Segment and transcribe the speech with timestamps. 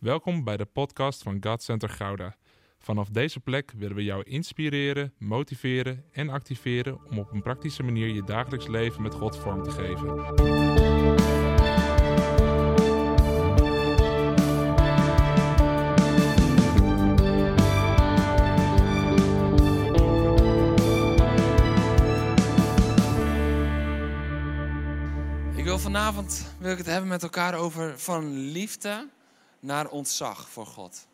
[0.00, 2.36] Welkom bij de podcast van God Center Gouda.
[2.78, 8.08] Vanaf deze plek willen we jou inspireren, motiveren en activeren om op een praktische manier
[8.08, 10.08] je dagelijks leven met God vorm te geven.
[25.56, 29.08] Ik wil vanavond wil ik het hebben met elkaar over van liefde
[29.60, 31.06] naar ontzag voor God.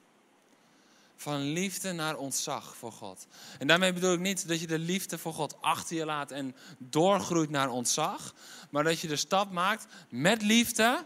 [1.17, 3.27] Van liefde naar ontzag voor God.
[3.59, 6.57] En daarmee bedoel ik niet dat je de liefde voor God achter je laat en
[6.79, 8.35] doorgroeit naar ontzag.
[8.71, 11.05] Maar dat je de stap maakt met liefde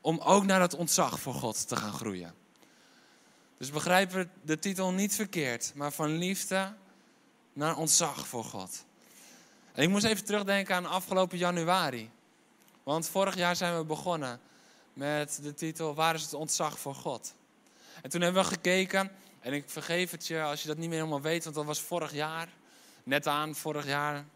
[0.00, 2.34] om ook naar het ontzag voor God te gaan groeien.
[3.58, 6.72] Dus begrijp de titel niet verkeerd, maar van liefde
[7.52, 8.84] naar ontzag voor God.
[9.72, 12.10] En ik moest even terugdenken aan afgelopen januari.
[12.82, 14.40] Want vorig jaar zijn we begonnen
[14.94, 17.34] met de titel Waar is het ontzag voor God?
[18.02, 20.98] En toen hebben we gekeken, en ik vergeef het je als je dat niet meer
[20.98, 22.48] helemaal weet, want dat was vorig jaar.
[23.02, 24.16] Net aan vorig jaar.
[24.16, 24.26] Een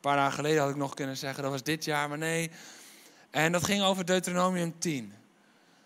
[0.00, 2.50] paar dagen geleden had ik nog kunnen zeggen, dat was dit jaar, maar nee.
[3.30, 5.14] En dat ging over Deuteronomium 10.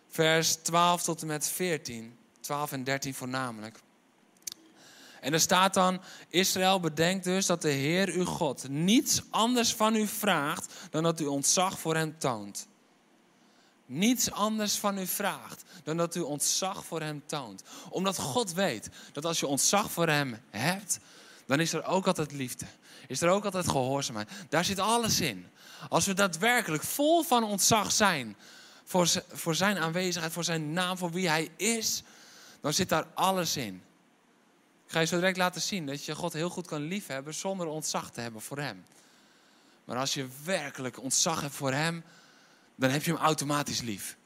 [0.09, 2.19] Vers 12 tot en met 14.
[2.41, 3.81] 12 en 13 voornamelijk.
[5.21, 9.95] En er staat dan, Israël bedenkt dus dat de Heer uw God niets anders van
[9.95, 12.67] u vraagt dan dat u ontzag voor hem toont.
[13.91, 17.63] Niets anders van u vraagt dan dat u ontzag voor hem toont.
[17.91, 20.99] Omdat God weet dat als je ontzag voor hem hebt,
[21.47, 22.67] dan is er ook altijd liefde.
[23.07, 24.31] Is er ook altijd gehoorzaamheid.
[24.49, 25.47] Daar zit alles in.
[25.89, 28.37] Als we daadwerkelijk vol van ontzag zijn
[28.85, 32.03] voor, voor zijn aanwezigheid, voor zijn naam, voor wie hij is,
[32.61, 33.83] dan zit daar alles in.
[34.87, 37.67] Ik ga je zo direct laten zien dat je God heel goed kan liefhebben zonder
[37.67, 38.85] ontzag te hebben voor Hem.
[39.85, 42.05] Maar als je werkelijk ontzag hebt voor Hem,
[42.79, 44.17] dan heb je Hem automatisch lief.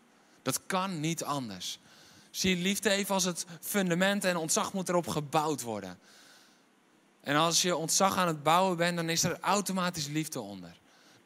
[0.42, 1.78] Dat kan niet anders.
[2.30, 5.98] Zie liefde even als het fundament en ontzag moet erop gebouwd worden.
[7.20, 10.76] En als je ontzag aan het bouwen bent, dan is er automatisch liefde onder.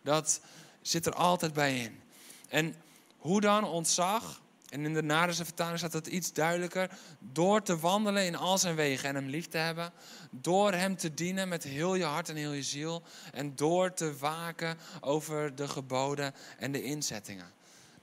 [0.03, 0.41] Dat
[0.83, 2.01] zit er altijd bij in.
[2.49, 2.77] En
[3.19, 4.41] hoe dan ontzag?
[4.77, 6.91] En in de Nadense vertaling staat het iets duidelijker.
[7.19, 9.93] Door te wandelen in al zijn wegen en hem lief te hebben.
[10.31, 13.03] Door hem te dienen met heel je hart en heel je ziel.
[13.33, 17.53] En door te waken over de geboden en de inzettingen.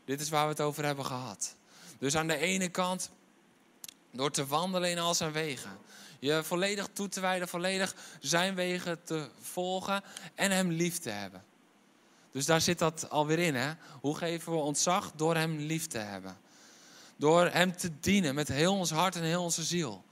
[0.06, 1.56] Dit is waar we het over hebben gehad.
[2.00, 3.10] Dus aan de ene kant,
[4.12, 5.78] door te wandelen in al zijn wegen.
[6.20, 10.04] Je volledig toe te wijden, volledig zijn wegen te volgen
[10.36, 11.44] en hem lief te hebben.
[12.32, 13.56] Dus daar zit dat alweer in.
[13.56, 13.74] Hè?
[14.02, 15.12] Hoe geven we ontzag?
[15.16, 16.38] Door hem lief te hebben.
[17.24, 20.04] Door Hem te dienen met heel ons hart en heel onze ziel.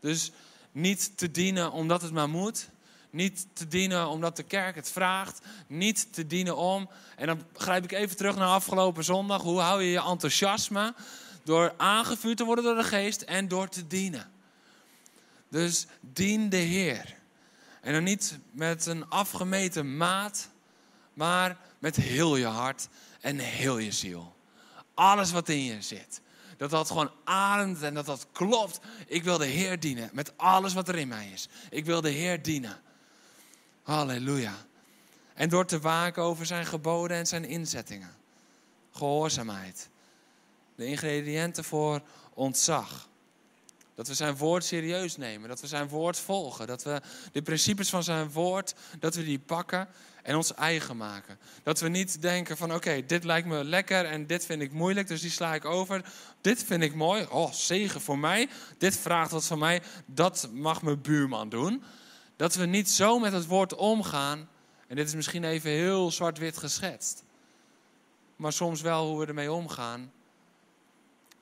[0.00, 0.32] Dus
[0.72, 2.68] niet te dienen omdat het maar moet.
[3.10, 5.40] Niet te dienen omdat de kerk het vraagt.
[5.66, 6.88] Niet te dienen om.
[7.16, 9.42] En dan grijp ik even terug naar afgelopen zondag.
[9.42, 10.94] Hoe hou je je enthousiasme?
[11.44, 14.30] Door aangevuurd te worden door de geest en door te dienen.
[15.48, 17.16] Dus dien de Heer.
[17.80, 20.48] En dan niet met een afgemeten maat,
[21.14, 22.88] maar met heel je hart
[23.20, 24.36] en heel je ziel.
[24.94, 26.20] Alles wat in je zit.
[26.58, 28.80] Dat dat gewoon ademt en dat dat klopt.
[29.06, 31.48] Ik wil de Heer dienen met alles wat er in mij is.
[31.70, 32.80] Ik wil de Heer dienen.
[33.82, 34.54] Halleluja.
[35.34, 38.16] En door te waken over zijn geboden en zijn inzettingen.
[38.92, 39.88] Gehoorzaamheid.
[40.74, 42.02] De ingrediënten voor
[42.34, 43.08] ontzag.
[43.94, 45.48] Dat we zijn woord serieus nemen.
[45.48, 46.66] Dat we zijn woord volgen.
[46.66, 47.00] Dat we
[47.32, 49.88] de principes van zijn woord, dat we die pakken
[50.28, 51.38] en ons eigen maken.
[51.62, 55.08] Dat we niet denken van oké, dit lijkt me lekker en dit vind ik moeilijk,
[55.08, 56.04] dus die sla ik over.
[56.40, 58.48] Dit vind ik mooi, oh zegen voor mij.
[58.78, 61.82] Dit vraagt wat van mij, dat mag mijn buurman doen.
[62.36, 64.48] Dat we niet zo met het woord omgaan.
[64.86, 67.24] En dit is misschien even heel zwart-wit geschetst.
[68.36, 70.12] Maar soms wel hoe we ermee omgaan.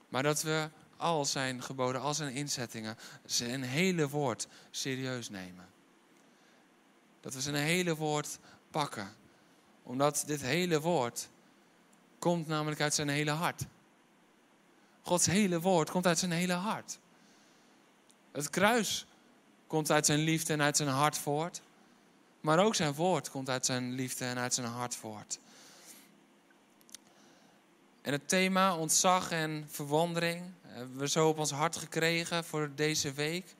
[0.08, 5.66] Maar dat we al zijn geboden, al zijn inzettingen, zijn hele woord serieus nemen.
[7.20, 8.38] Dat we zijn hele woord
[8.76, 9.14] pakken.
[9.82, 11.28] Omdat dit hele woord
[12.18, 13.64] komt namelijk uit zijn hele hart.
[15.02, 16.98] Gods hele woord komt uit zijn hele hart.
[18.32, 19.06] Het kruis
[19.66, 21.60] komt uit zijn liefde en uit zijn hart voort.
[22.40, 25.38] Maar ook zijn woord komt uit zijn liefde en uit zijn hart voort.
[28.02, 33.12] En het thema ontzag en verwondering hebben we zo op ons hart gekregen voor deze
[33.12, 33.54] week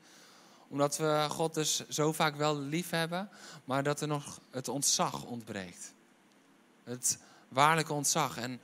[0.67, 3.29] omdat we God dus zo vaak wel lief hebben,
[3.65, 5.93] maar dat er nog het ontzag ontbreekt.
[6.83, 8.37] Het waarlijke ontzag.
[8.37, 8.59] En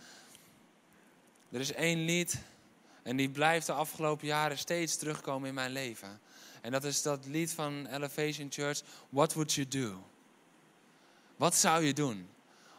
[1.51, 2.41] er is één lied,
[3.03, 6.19] en die blijft de afgelopen jaren steeds terugkomen in mijn leven.
[6.61, 10.03] En dat is dat lied van Elevation Church, What Would You Do?
[11.35, 12.29] Wat zou je doen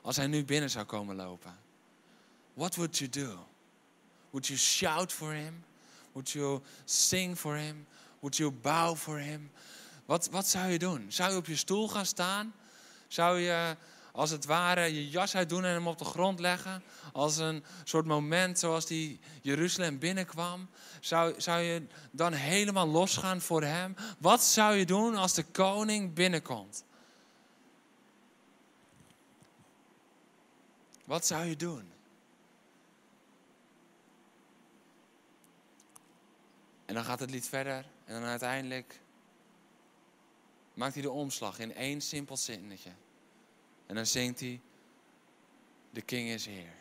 [0.02, 1.58] als hij nu binnen zou komen lopen?
[2.54, 3.46] What would you do?
[4.30, 5.64] Would you shout for him?
[6.12, 7.86] Would you sing for him?
[8.24, 9.50] Would you bow for him?
[10.06, 11.12] Wat, wat zou je doen?
[11.12, 12.54] Zou je op je stoel gaan staan?
[13.08, 13.76] Zou je
[14.12, 16.82] als het ware je jas uitdoen en hem op de grond leggen?
[17.12, 20.68] Als een soort moment zoals die Jeruzalem binnenkwam?
[21.00, 23.96] Zou, zou je dan helemaal losgaan voor hem?
[24.18, 26.84] Wat zou je doen als de koning binnenkomt?
[31.04, 31.92] Wat zou je doen?
[36.84, 39.00] En dan gaat het lied verder en dan uiteindelijk
[40.74, 42.90] maakt hij de omslag in één simpel zinnetje.
[43.86, 44.60] En dan zingt hij,
[45.90, 46.72] de king is here.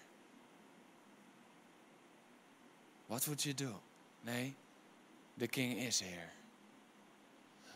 [3.06, 3.82] What would you do?
[4.22, 4.56] Nee,
[5.34, 6.30] de king is here.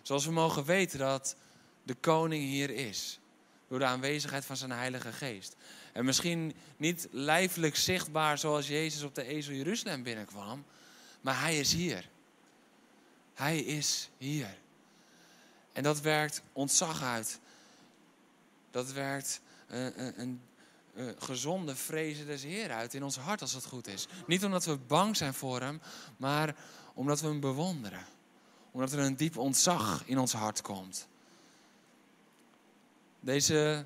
[0.01, 1.35] Zoals we mogen weten dat
[1.83, 3.19] de koning hier is.
[3.67, 5.55] Door de aanwezigheid van zijn heilige geest.
[5.93, 10.65] En misschien niet lijfelijk zichtbaar zoals Jezus op de ezel Jeruzalem binnenkwam.
[11.21, 12.09] Maar hij is hier.
[13.37, 14.57] Hij is hier.
[15.73, 17.39] En dat werkt ontzag uit.
[18.71, 20.41] Dat werkt een, een, een,
[20.93, 24.07] een gezonde vrezen des Heer uit in ons hart als het goed is.
[24.27, 25.81] Niet omdat we bang zijn voor Hem,
[26.17, 26.55] maar
[26.93, 28.05] omdat we Hem bewonderen.
[28.71, 31.07] Omdat er een diep ontzag in ons hart komt.
[33.19, 33.85] Deze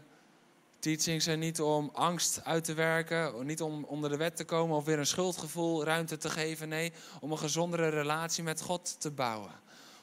[0.81, 4.75] teachings zijn niet om angst uit te werken, niet om onder de wet te komen
[4.75, 6.69] of weer een schuldgevoel ruimte te geven.
[6.69, 9.51] Nee, om een gezondere relatie met God te bouwen.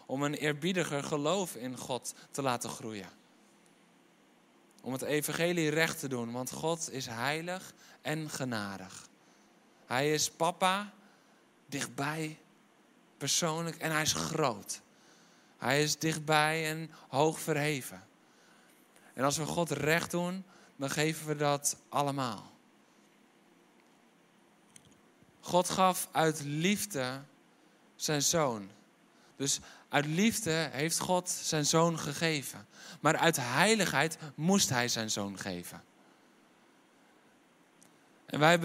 [0.06, 3.08] Om een eerbiediger geloof in God te laten groeien.
[4.82, 7.72] Om het evangelie recht te doen, want God is heilig
[8.02, 9.08] en genadig.
[9.86, 10.92] Hij is papa,
[11.66, 12.38] dichtbij,
[13.16, 14.80] persoonlijk en hij is groot.
[15.58, 18.06] Hij is dichtbij en hoog verheven.
[19.14, 20.44] En als we God recht doen,
[20.78, 22.50] dan geven we dat allemaal.
[25.40, 27.20] God gaf uit liefde
[27.96, 28.68] zijn zoon.
[29.36, 32.66] Dus uit liefde heeft God zijn zoon gegeven.
[33.00, 35.82] Maar uit heiligheid moest hij zijn zoon geven.
[38.26, 38.58] En wij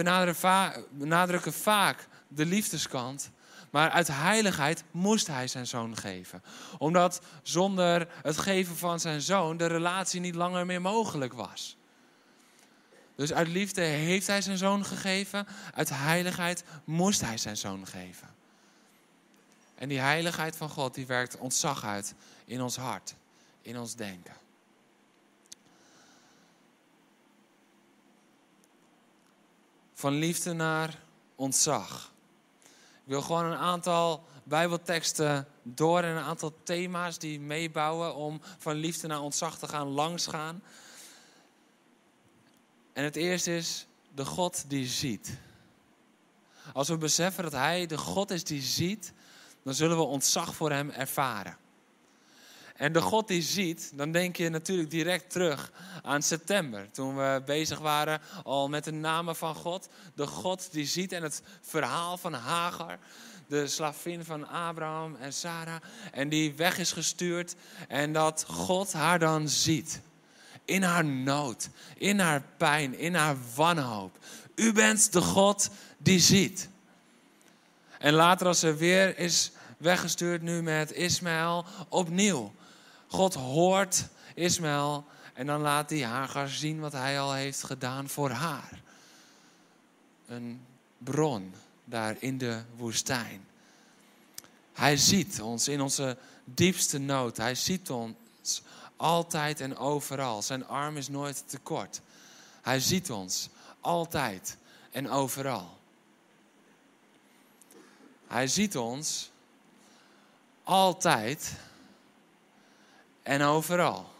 [0.91, 3.31] benadrukken vaak de liefdeskant.
[3.71, 6.43] Maar uit heiligheid moest hij zijn zoon geven.
[6.77, 11.77] Omdat zonder het geven van zijn zoon de relatie niet langer meer mogelijk was.
[13.15, 15.47] Dus uit liefde heeft hij zijn zoon gegeven.
[15.73, 18.35] Uit heiligheid moest hij zijn zoon geven.
[19.75, 22.13] En die heiligheid van God die werkt ontzag uit
[22.45, 23.15] in ons hart,
[23.61, 24.33] in ons denken.
[29.93, 30.99] Van liefde naar
[31.35, 32.11] ontzag.
[33.03, 38.75] Ik wil gewoon een aantal Bijbelteksten door en een aantal thema's die meebouwen om van
[38.75, 40.61] liefde naar ontzag te gaan langsgaan.
[42.93, 45.37] En het eerste is de God die ziet.
[46.73, 49.13] Als we beseffen dat Hij de God is die ziet,
[49.63, 51.57] dan zullen we ontzag voor Hem ervaren.
[52.75, 56.91] En de God die ziet, dan denk je natuurlijk direct terug aan september.
[56.91, 59.89] Toen we bezig waren al met de namen van God.
[60.15, 62.99] De God die ziet en het verhaal van Hagar.
[63.47, 65.81] De slavin van Abraham en Sarah.
[66.11, 67.55] En die weg is gestuurd.
[67.87, 70.01] En dat God haar dan ziet.
[70.65, 74.17] In haar nood, in haar pijn, in haar wanhoop.
[74.55, 76.69] U bent de God die ziet.
[77.97, 82.53] En later als ze weer is weggestuurd nu met Ismaël opnieuw.
[83.07, 88.29] God hoort Ismaël en dan laat hij Hagar zien wat hij al heeft gedaan voor
[88.29, 88.81] haar.
[90.27, 90.65] Een
[90.97, 91.53] bron
[91.85, 93.45] daar in de woestijn.
[94.73, 97.37] Hij ziet ons in onze diepste nood.
[97.37, 98.61] Hij ziet ons
[98.95, 100.41] altijd en overal.
[100.41, 102.01] Zijn arm is nooit te kort.
[102.61, 103.49] Hij ziet ons
[103.81, 104.57] altijd
[104.91, 105.77] en overal.
[108.27, 109.31] Hij ziet ons
[110.63, 111.53] altijd
[113.23, 114.11] en overal.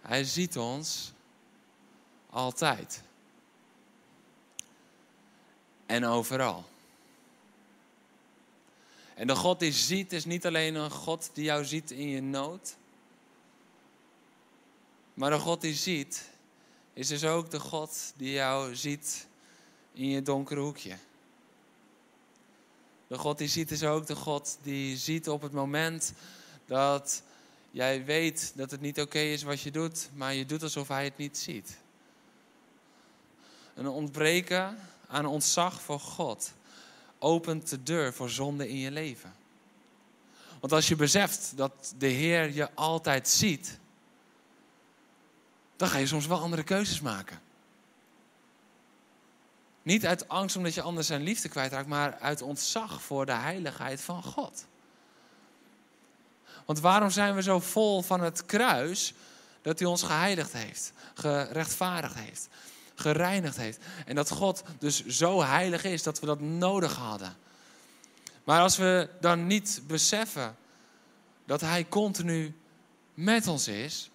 [0.00, 1.12] Hij ziet ons
[2.30, 3.02] altijd
[5.86, 6.64] en overal.
[9.16, 12.22] En de God die ziet is niet alleen een God die jou ziet in je
[12.22, 12.76] nood.
[15.14, 16.30] Maar de God die ziet
[16.92, 19.26] is dus ook de God die jou ziet
[19.92, 20.96] in je donkere hoekje.
[23.06, 26.12] De God die ziet is ook de God die ziet op het moment
[26.66, 27.22] dat
[27.70, 31.04] jij weet dat het niet oké is wat je doet, maar je doet alsof hij
[31.04, 31.76] het niet ziet.
[33.74, 36.52] Een ontbreken aan ontzag voor God
[37.18, 39.34] opent de deur voor zonde in je leven.
[40.60, 43.78] Want als je beseft dat de Heer je altijd ziet,
[45.76, 47.40] dan ga je soms wel andere keuzes maken.
[49.82, 54.00] Niet uit angst omdat je anders zijn liefde kwijtraakt, maar uit ontzag voor de heiligheid
[54.00, 54.66] van God.
[56.64, 59.14] Want waarom zijn we zo vol van het kruis
[59.62, 62.48] dat hij ons geheiligd heeft, gerechtvaardigd heeft,
[62.96, 63.78] gereinigd heeft.
[64.06, 67.36] En dat God dus zo heilig is dat we dat nodig hadden.
[68.44, 70.56] Maar als we dan niet beseffen
[71.44, 72.54] dat Hij continu
[73.14, 74.10] met ons is,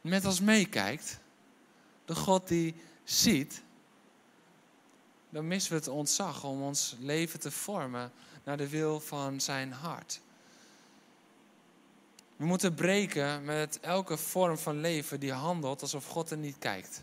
[0.00, 1.18] met ons meekijkt,
[2.04, 3.62] de God die ziet,
[5.30, 8.12] dan missen we het ontzag om ons leven te vormen
[8.44, 10.20] naar de wil van Zijn hart.
[12.36, 17.02] We moeten breken met elke vorm van leven die handelt alsof God er niet kijkt.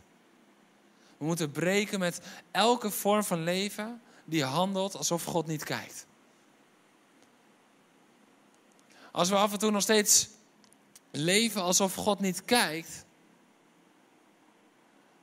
[1.20, 2.22] We moeten breken met
[2.52, 6.06] elke vorm van leven die handelt alsof God niet kijkt.
[9.12, 10.28] Als we af en toe nog steeds
[11.12, 13.06] leven alsof God niet kijkt,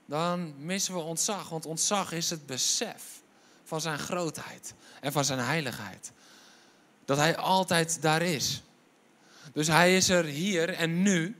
[0.06, 1.48] dan missen we ontzag.
[1.48, 3.22] Want ontzag is het besef
[3.64, 6.12] van zijn grootheid en van zijn heiligheid.
[7.04, 8.62] Dat hij altijd daar is.
[9.52, 11.36] Dus hij is er hier en nu.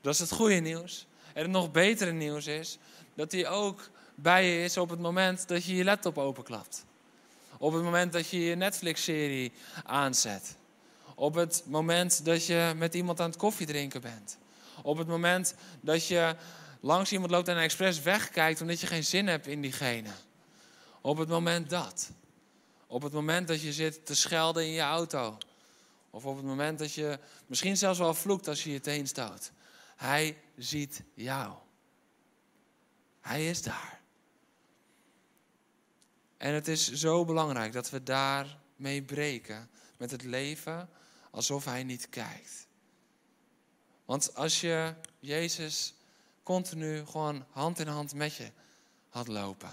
[0.00, 1.06] Dat is het goede nieuws.
[1.32, 2.78] En het nog betere nieuws is
[3.14, 6.84] dat hij ook bij je is op het moment dat je je laptop openklapt.
[7.58, 9.52] Op het moment dat je je Netflix-serie
[9.84, 10.56] aanzet.
[11.14, 14.38] Op het moment dat je met iemand aan het koffie drinken bent.
[14.82, 16.36] Op het moment dat je
[16.80, 20.10] langs iemand loopt en expres wegkijkt omdat je geen zin hebt in diegene.
[21.00, 22.10] Op het moment dat.
[22.86, 25.38] Op het moment dat je zit te schelden in je auto.
[26.10, 29.52] Of op het moment dat je misschien zelfs wel vloekt als je je teen stoot.
[29.96, 31.52] Hij ziet jou.
[33.24, 34.00] Hij is daar.
[36.36, 40.88] En het is zo belangrijk dat we daarmee breken met het leven
[41.30, 42.66] alsof hij niet kijkt.
[44.04, 45.94] Want als je Jezus
[46.42, 48.50] continu gewoon hand in hand met je
[49.08, 49.72] had lopen,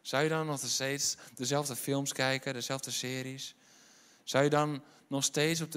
[0.00, 3.54] zou je dan nog steeds dezelfde films kijken, dezelfde series?
[4.22, 5.72] Zou je dan nog steeds op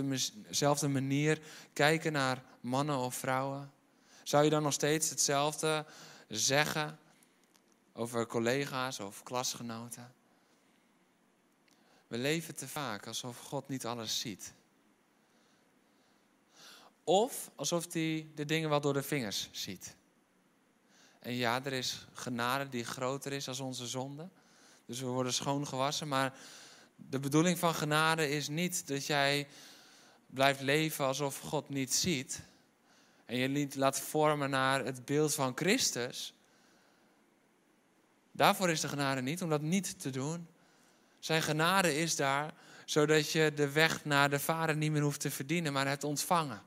[0.48, 1.40] dezelfde manier
[1.74, 3.72] kijken naar mannen of vrouwen?
[4.24, 5.86] Zou je dan nog steeds hetzelfde
[6.28, 7.00] zeggen
[7.94, 10.14] over collega's of klasgenoten?
[12.08, 14.54] We leven te vaak alsof God niet alles ziet.
[17.04, 19.96] Of alsof hij de dingen wel door de vingers ziet.
[21.20, 24.30] En ja, er is genade die groter is als onze zonde.
[24.86, 26.08] Dus we worden schoongewassen.
[26.08, 26.34] Maar
[26.96, 29.48] de bedoeling van genade is niet dat jij
[30.26, 32.42] blijft leven alsof God niet ziet.
[33.28, 36.34] En je niet laat vormen naar het beeld van Christus.
[38.32, 40.48] Daarvoor is de genade niet, om dat niet te doen.
[41.20, 42.54] Zijn genade is daar
[42.86, 46.62] zodat je de weg naar de Vader niet meer hoeft te verdienen, maar het ontvangen.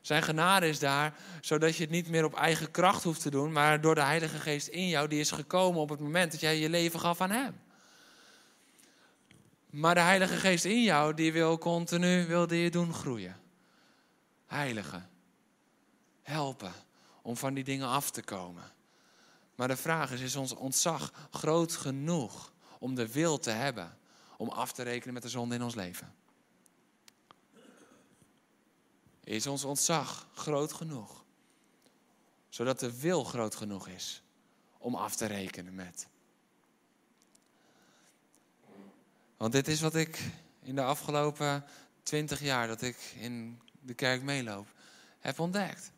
[0.00, 3.52] Zijn genade is daar zodat je het niet meer op eigen kracht hoeft te doen,
[3.52, 6.58] maar door de Heilige Geest in jou, die is gekomen op het moment dat jij
[6.58, 7.60] je leven gaf aan Hem.
[9.70, 13.36] Maar de Heilige Geest in jou, die wil continu, wilde je doen groeien.
[14.46, 15.09] Heilige.
[16.22, 16.72] Helpen
[17.22, 18.72] om van die dingen af te komen.
[19.54, 23.98] Maar de vraag is, is ons ontzag groot genoeg om de wil te hebben
[24.36, 26.14] om af te rekenen met de zonde in ons leven?
[29.24, 31.24] Is ons ontzag groot genoeg?
[32.48, 34.22] Zodat de wil groot genoeg is
[34.78, 36.06] om af te rekenen met.
[39.36, 40.30] Want dit is wat ik
[40.62, 41.64] in de afgelopen
[42.02, 44.68] twintig jaar dat ik in de kerk meeloop,
[45.18, 45.92] heb ontdekt.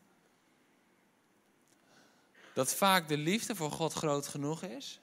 [2.52, 5.00] Dat vaak de liefde voor God groot genoeg is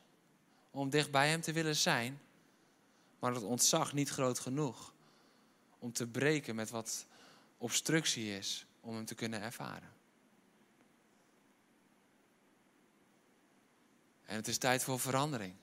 [0.72, 2.22] om dicht bij Hem te willen zijn,
[3.20, 4.94] maar het ontzag niet groot genoeg
[5.80, 7.06] om te breken met wat
[7.58, 9.98] obstructie is om Hem te kunnen ervaren.
[14.26, 15.54] En het is tijd voor verandering.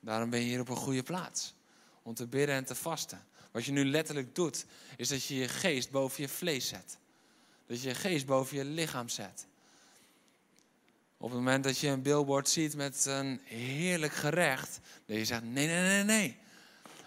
[0.00, 1.54] Daarom ben je hier op een goede plaats
[2.02, 3.26] om te bidden en te vasten.
[3.50, 6.98] Wat je nu letterlijk doet, is dat je je geest boven je vlees zet.
[7.66, 9.46] Dat je je geest boven je lichaam zet.
[11.24, 15.42] Op het moment dat je een billboard ziet met een heerlijk gerecht, dat je zegt:
[15.42, 16.38] nee, nee, nee, nee.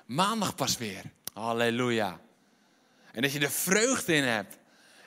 [0.06, 1.04] Maandag pas weer.
[1.34, 2.20] Halleluja.
[3.12, 4.58] En dat je er vreugde in hebt.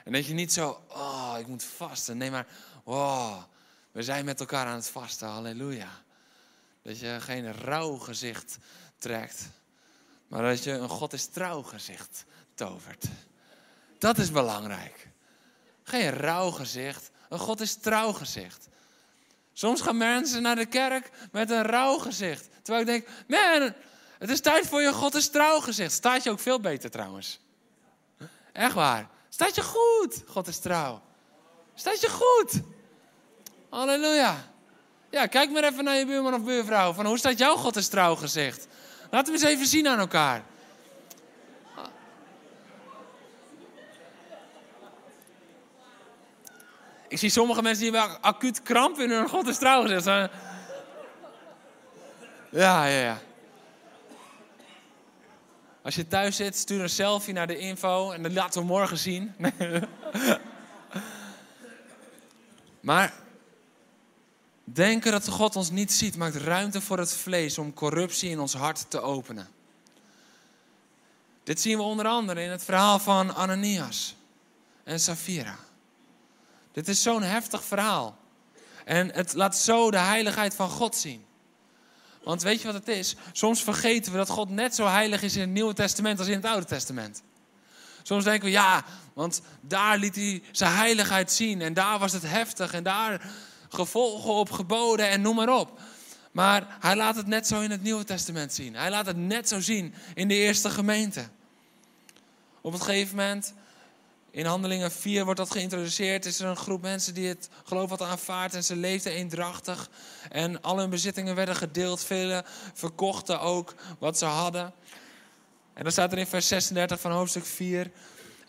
[0.05, 2.17] En dat je niet zo, oh, ik moet vasten.
[2.17, 2.47] Nee, maar,
[2.85, 3.43] oh,
[3.93, 5.29] we zijn met elkaar aan het vasten.
[5.29, 6.03] Halleluja.
[6.83, 8.59] Dat je geen rouw gezicht
[8.99, 9.49] trekt.
[10.29, 12.25] Maar dat je een God is trouw gezicht
[12.55, 13.05] tovert.
[13.99, 15.09] Dat is belangrijk.
[15.83, 18.69] Geen rauw gezicht, een God is trouw gezicht.
[19.61, 22.49] Soms gaan mensen naar de kerk met een rauw gezicht.
[22.63, 23.73] Terwijl ik denk, man,
[24.19, 25.93] het is tijd voor je God is trouw gezicht.
[25.93, 27.41] Staat je ook veel beter trouwens.
[28.53, 29.09] Echt waar.
[29.29, 31.03] Staat je goed, God is trouw.
[31.75, 32.61] Staat je goed.
[33.69, 34.37] Halleluja.
[35.11, 36.93] Ja, kijk maar even naar je buurman of buurvrouw.
[36.93, 38.67] Van hoe staat jouw God is trouw gezicht?
[39.11, 40.43] Laten we eens even zien aan elkaar.
[47.11, 49.87] Ik zie sommige mensen die hebben acuut kramp in hun God is trouw.
[49.89, 50.31] Ja,
[52.51, 53.21] ja, ja.
[55.83, 58.99] Als je thuis zit, stuur een selfie naar de info en dat laten we morgen
[58.99, 59.35] zien.
[62.91, 63.13] maar
[64.65, 68.55] denken dat God ons niet ziet, maakt ruimte voor het vlees om corruptie in ons
[68.55, 69.49] hart te openen.
[71.43, 74.17] Dit zien we onder andere in het verhaal van Ananias
[74.85, 75.59] en Safira.
[76.73, 78.19] Dit is zo'n heftig verhaal.
[78.85, 81.25] En het laat zo de heiligheid van God zien.
[82.23, 83.17] Want weet je wat het is?
[83.33, 86.35] Soms vergeten we dat God net zo heilig is in het Nieuwe Testament als in
[86.35, 87.23] het Oude Testament.
[88.03, 88.85] Soms denken we, ja,
[89.15, 93.31] want daar liet hij zijn heiligheid zien en daar was het heftig en daar
[93.69, 95.81] gevolgen op geboden en noem maar op.
[96.33, 98.75] Maar hij laat het net zo in het Nieuwe Testament zien.
[98.75, 101.29] Hij laat het net zo zien in de eerste gemeente.
[102.61, 103.55] Op een gegeven moment
[104.31, 106.27] in Handelingen 4 wordt dat geïntroduceerd.
[106.27, 109.91] Is er een groep mensen die het geloof had aanvaard en ze leefden eendrachtig.
[110.29, 112.05] En al hun bezittingen werden gedeeld.
[112.05, 112.45] Velen
[112.75, 114.73] verkochten ook wat ze hadden.
[115.75, 117.91] En dan staat er in vers 36 van hoofdstuk 4.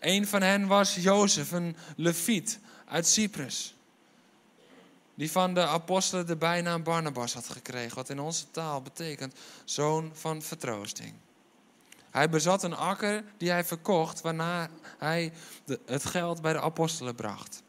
[0.00, 3.74] Een van hen was Jozef, een leviet uit Cyprus.
[5.14, 7.96] Die van de apostelen de bijnaam Barnabas had gekregen.
[7.96, 9.34] Wat in onze taal betekent
[9.64, 11.14] zoon van vertroosting.
[12.12, 15.32] Hij bezat een akker die hij verkocht, waarna hij
[15.86, 17.62] het geld bij de apostelen bracht.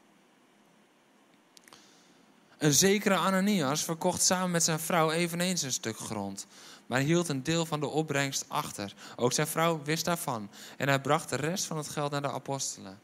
[2.58, 6.48] Een zekere Ananias verkocht samen met zijn vrouw eveneens een stuk grond,
[6.86, 8.94] maar hield een deel van de opbrengst achter.
[9.16, 12.32] Ook zijn vrouw wist daarvan en hij bracht de rest van het geld naar de
[12.32, 13.00] apostelen.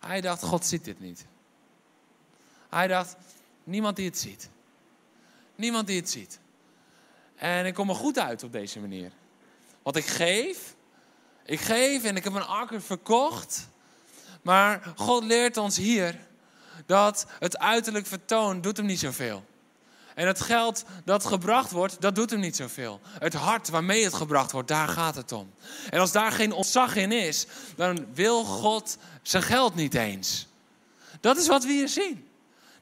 [0.00, 1.26] Hij dacht, God ziet dit niet.
[2.68, 3.16] Hij dacht,
[3.64, 4.48] niemand die het ziet.
[5.54, 6.40] Niemand die het ziet.
[7.36, 9.12] En ik kom er goed uit op deze manier.
[9.82, 10.74] Wat ik geef,
[11.44, 13.68] ik geef en ik heb een akker verkocht.
[14.42, 16.18] Maar God leert ons hier
[16.86, 19.44] dat het uiterlijk vertoon doet hem niet zoveel.
[20.14, 23.00] En het geld dat gebracht wordt, dat doet hem niet zoveel.
[23.04, 25.52] Het hart waarmee het gebracht wordt, daar gaat het om.
[25.90, 30.46] En als daar geen ontzag in is, dan wil God zijn geld niet eens.
[31.20, 32.28] Dat is wat we hier zien.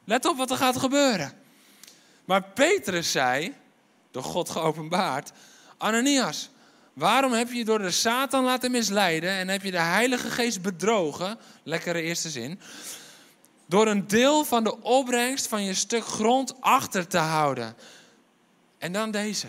[0.05, 1.33] Let op wat er gaat gebeuren.
[2.25, 3.55] Maar Petrus zei,
[4.11, 5.33] door God geopenbaard,
[5.79, 6.51] Ananias,
[6.93, 10.63] Waarom heb je je door de Satan laten misleiden en heb je de Heilige Geest
[10.63, 11.39] bedrogen?
[11.63, 12.61] Lekkere eerste zin.
[13.67, 17.77] Door een deel van de opbrengst van je stuk grond achter te houden.
[18.79, 19.47] En dan deze.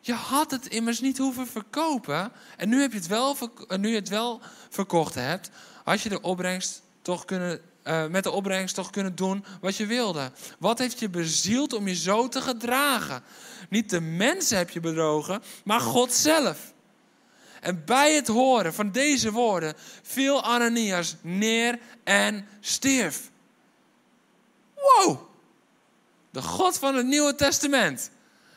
[0.00, 2.32] Je had het immers niet hoeven verkopen.
[2.56, 3.36] En nu, heb je het wel,
[3.76, 5.50] nu je het wel verkocht hebt,
[5.84, 9.86] had je de opbrengst toch kunnen, uh, met de opbrengst toch kunnen doen wat je
[9.86, 10.32] wilde.
[10.58, 13.22] Wat heeft je bezield om je zo te gedragen?
[13.68, 16.72] Niet de mensen heb je bedrogen, maar God zelf.
[17.60, 23.30] En bij het horen van deze woorden viel Ananias neer en stierf.
[24.74, 25.20] Wow!
[26.30, 28.10] De God van het Nieuwe Testament.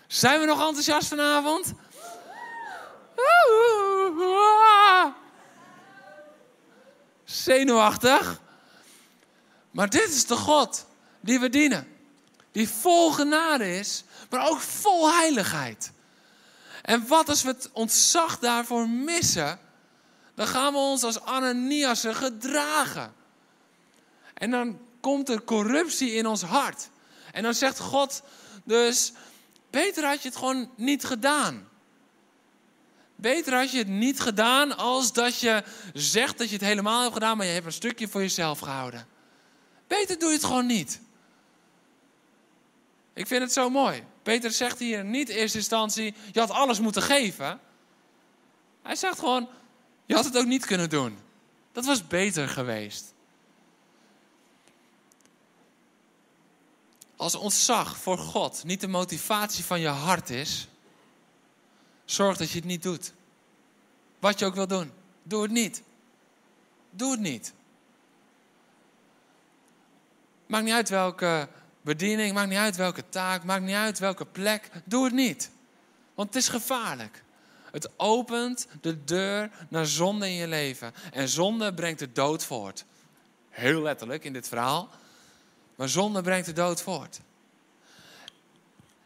[0.07, 1.73] Zijn we nog enthousiast vanavond?
[7.23, 8.39] Zenuwachtig.
[9.71, 10.85] Maar dit is de God
[11.19, 11.87] die we dienen.
[12.51, 15.91] Die vol genade is, maar ook vol heiligheid.
[16.81, 19.59] En wat als we het ontzag daarvoor missen,
[20.35, 23.13] dan gaan we ons als Ananiasen gedragen.
[24.33, 26.89] En dan komt er corruptie in ons hart.
[27.31, 28.21] En dan zegt God
[28.63, 29.11] dus,
[29.69, 31.69] beter had je het gewoon niet gedaan.
[33.15, 35.63] Beter had je het niet gedaan als dat je
[35.93, 39.07] zegt dat je het helemaal hebt gedaan, maar je hebt een stukje voor jezelf gehouden.
[39.87, 41.01] Beter doe je het gewoon niet.
[43.13, 44.03] Ik vind het zo mooi.
[44.23, 47.59] Peter zegt hier niet in eerste instantie, je had alles moeten geven.
[48.81, 49.49] Hij zegt gewoon,
[50.05, 51.17] je had het ook niet kunnen doen.
[51.71, 53.13] Dat was beter geweest.
[57.15, 60.67] Als ontzag voor God niet de motivatie van je hart is,
[62.05, 63.13] zorg dat je het niet doet.
[64.19, 64.91] Wat je ook wil doen,
[65.23, 65.81] doe het niet.
[66.89, 67.53] Doe het niet.
[70.45, 71.49] Maakt niet uit welke
[71.81, 74.69] bediening, maakt niet uit welke taak, maakt niet uit welke plek.
[74.85, 75.49] Doe het niet.
[76.15, 77.23] Want het is gevaarlijk.
[77.71, 80.93] Het opent de deur naar zonde in je leven.
[81.11, 82.85] En zonde brengt de dood voort.
[83.49, 84.89] Heel letterlijk in dit verhaal.
[85.75, 87.19] Maar zonde brengt de dood voort.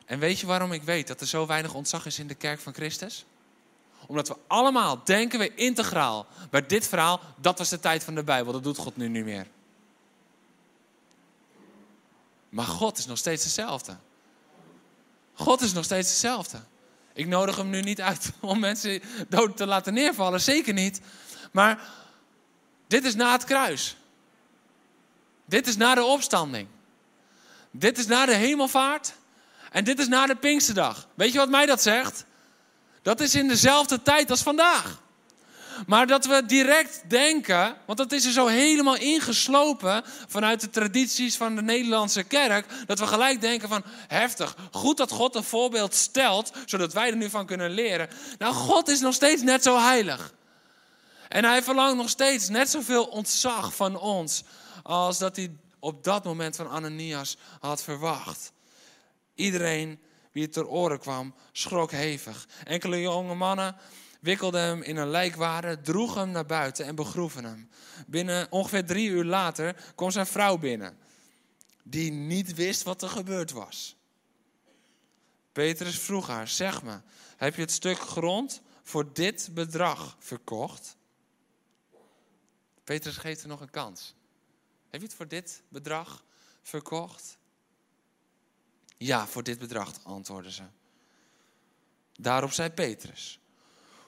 [0.05, 2.59] En weet je waarom ik weet dat er zo weinig ontzag is in de kerk
[2.59, 3.25] van Christus?
[4.07, 8.23] Omdat we allemaal denken we integraal bij dit verhaal, dat was de tijd van de
[8.23, 9.47] Bijbel, dat doet God nu niet meer.
[12.55, 13.97] Maar God is nog steeds dezelfde.
[15.33, 16.59] God is nog steeds hetzelfde.
[17.13, 21.01] Ik nodig hem nu niet uit om mensen dood te laten neervallen, zeker niet.
[21.51, 21.79] Maar
[22.87, 23.95] dit is na het kruis.
[25.45, 26.67] Dit is na de opstanding.
[27.71, 29.13] Dit is na de hemelvaart.
[29.71, 31.07] En dit is na de Pinksterdag.
[31.13, 32.25] Weet je wat mij dat zegt?
[33.01, 35.01] Dat is in dezelfde tijd als vandaag.
[35.87, 41.37] Maar dat we direct denken, want dat is er zo helemaal ingeslopen vanuit de tradities
[41.37, 45.93] van de Nederlandse kerk, dat we gelijk denken van heftig, goed dat God een voorbeeld
[45.93, 48.09] stelt, zodat wij er nu van kunnen leren.
[48.37, 50.33] Nou, God is nog steeds net zo heilig.
[51.27, 54.43] En hij verlangt nog steeds net zoveel ontzag van ons
[54.83, 58.51] als dat hij op dat moment van Ananias had verwacht.
[59.35, 59.99] Iedereen
[60.31, 62.47] wie het ter oren kwam, schrok hevig.
[62.63, 63.75] Enkele jonge mannen
[64.25, 67.69] wikkelden hem in een lijkwade, droegen hem naar buiten en begroeven hem.
[68.07, 70.97] Binnen ongeveer drie uur later kwam zijn vrouw binnen,
[71.83, 73.95] die niet wist wat er gebeurd was.
[75.51, 77.01] Petrus vroeg haar: Zeg me,
[77.37, 80.97] heb je het stuk grond voor dit bedrag verkocht?
[82.83, 84.15] Petrus geeft er nog een kans.
[84.89, 86.23] Heb je het voor dit bedrag
[86.61, 87.37] verkocht?
[88.97, 90.63] Ja, voor dit bedrag, antwoordde ze.
[92.13, 93.39] Daarop zei Petrus: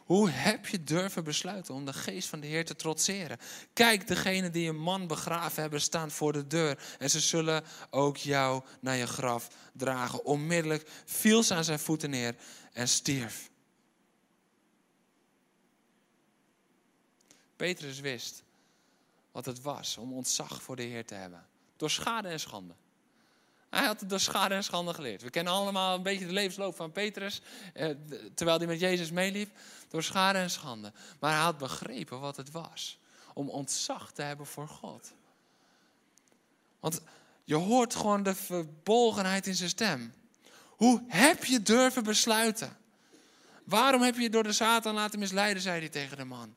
[0.08, 3.38] Hoe heb je durven besluiten om de geest van de Heer te trotseren?
[3.74, 6.96] Kijk, degene die een man begraven hebben, staan voor de deur.
[7.00, 10.26] En ze zullen ook jou naar je graf dragen.
[10.26, 12.36] Onmiddellijk viel ze aan zijn voeten neer
[12.74, 13.50] en stierf.
[17.56, 18.43] Petrus wist
[19.32, 21.48] wat het was om ontzag voor de Heer te hebben.
[21.76, 22.74] Door schade en schande.
[23.78, 25.22] Hij had door schade en schande geleerd.
[25.22, 27.42] We kennen allemaal een beetje de levensloop van Petrus,
[27.74, 27.90] eh,
[28.34, 29.50] terwijl hij met Jezus meeliep,
[29.90, 30.92] door schade en schande.
[31.20, 33.00] Maar hij had begrepen wat het was
[33.34, 35.13] om ontzag te hebben voor God.
[36.80, 37.02] Want
[37.44, 40.13] je hoort gewoon de verbolgenheid in zijn stem.
[40.66, 42.78] Hoe heb je durven besluiten?
[43.63, 46.56] Waarom heb je je door de Satan laten misleiden, zei hij tegen de man.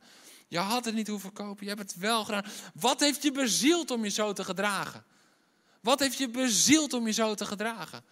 [0.49, 2.45] Je had het niet hoeven kopen, je hebt het wel gedaan.
[2.75, 5.05] Wat heeft je bezield om je zo te gedragen?
[5.81, 8.05] Wat heeft je bezield om je zo te gedragen?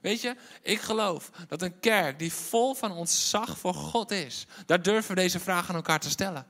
[0.00, 4.82] Weet je, ik geloof dat een kerk die vol van ontzag voor God is, daar
[4.82, 6.46] durven we deze vraag aan elkaar te stellen.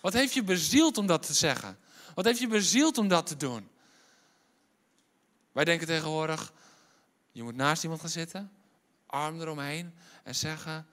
[0.00, 1.78] Wat heeft je bezield om dat te zeggen?
[2.14, 3.68] Wat heeft je bezield om dat te doen?
[5.52, 6.52] Wij denken tegenwoordig,
[7.32, 8.52] je moet naast iemand gaan zitten,
[9.06, 10.86] arm eromheen en zeggen,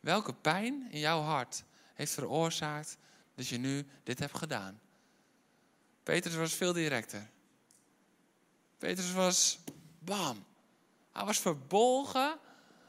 [0.00, 2.96] welke pijn in jouw hart heeft veroorzaakt
[3.34, 4.80] dat je nu dit hebt gedaan?
[6.02, 7.30] Petrus was veel directer.
[8.80, 9.58] Petrus was
[9.98, 10.44] bam.
[11.12, 12.38] Hij was verbolgen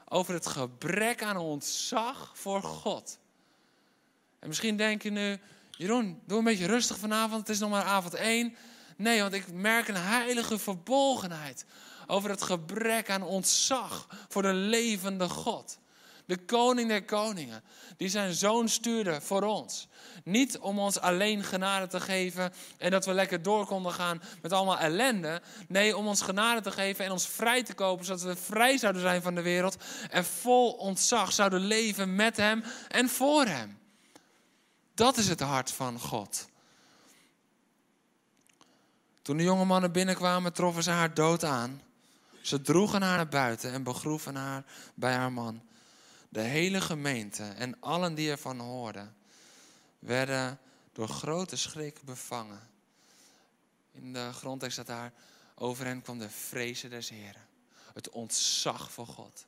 [0.08, 3.20] over het gebrek aan ontzag voor God.
[4.40, 5.40] En misschien denk je nu,
[5.72, 8.56] Jeroen, doe een beetje rustig vanavond, het is nog maar avond één.
[8.98, 11.66] Nee, want ik merk een heilige verbolgenheid
[12.08, 15.80] over het gebrek aan ontzag voor de levende God.
[16.26, 17.64] De koning der koningen,
[17.98, 19.88] die zijn zoon stuurde voor ons.
[20.24, 24.52] Niet om ons alleen genade te geven en dat we lekker door konden gaan met
[24.52, 25.42] allemaal ellende.
[25.68, 29.02] Nee, om ons genade te geven en ons vrij te kopen, zodat we vrij zouden
[29.02, 29.78] zijn van de wereld.
[30.10, 33.80] En vol ontzag zouden leven met Hem en voor Hem.
[34.94, 36.50] Dat is het hart van God.
[39.22, 41.82] Toen de jonge mannen binnenkwamen, troffen ze haar dood aan.
[42.42, 44.64] Ze droegen haar naar buiten en begroeven haar
[44.96, 45.62] bij haar man.
[46.32, 49.16] De hele gemeente en allen die ervan hoorden,
[50.00, 50.60] werden
[50.92, 52.70] door grote schrik bevangen.
[53.92, 55.14] In de grondtekst staat daar,
[55.56, 57.48] over hen kwam de vrezen des Heren.
[57.94, 59.46] Het ontzag voor God.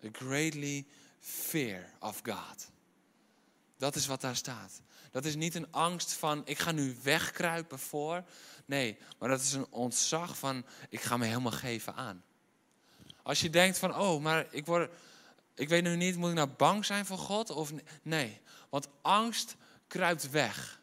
[0.00, 0.86] The greatly
[1.20, 2.70] fear of God.
[3.76, 4.80] Dat is wat daar staat.
[5.10, 8.24] Dat is niet een angst van, ik ga nu wegkruipen voor.
[8.64, 12.24] Nee, maar dat is een ontzag van, ik ga me helemaal geven aan.
[13.22, 14.92] Als je denkt van, oh, maar ik word,
[15.54, 17.50] ik weet nu niet, moet ik nou bang zijn voor God?
[17.50, 18.40] Of nee,
[18.70, 19.56] want angst
[19.88, 20.80] kruipt weg.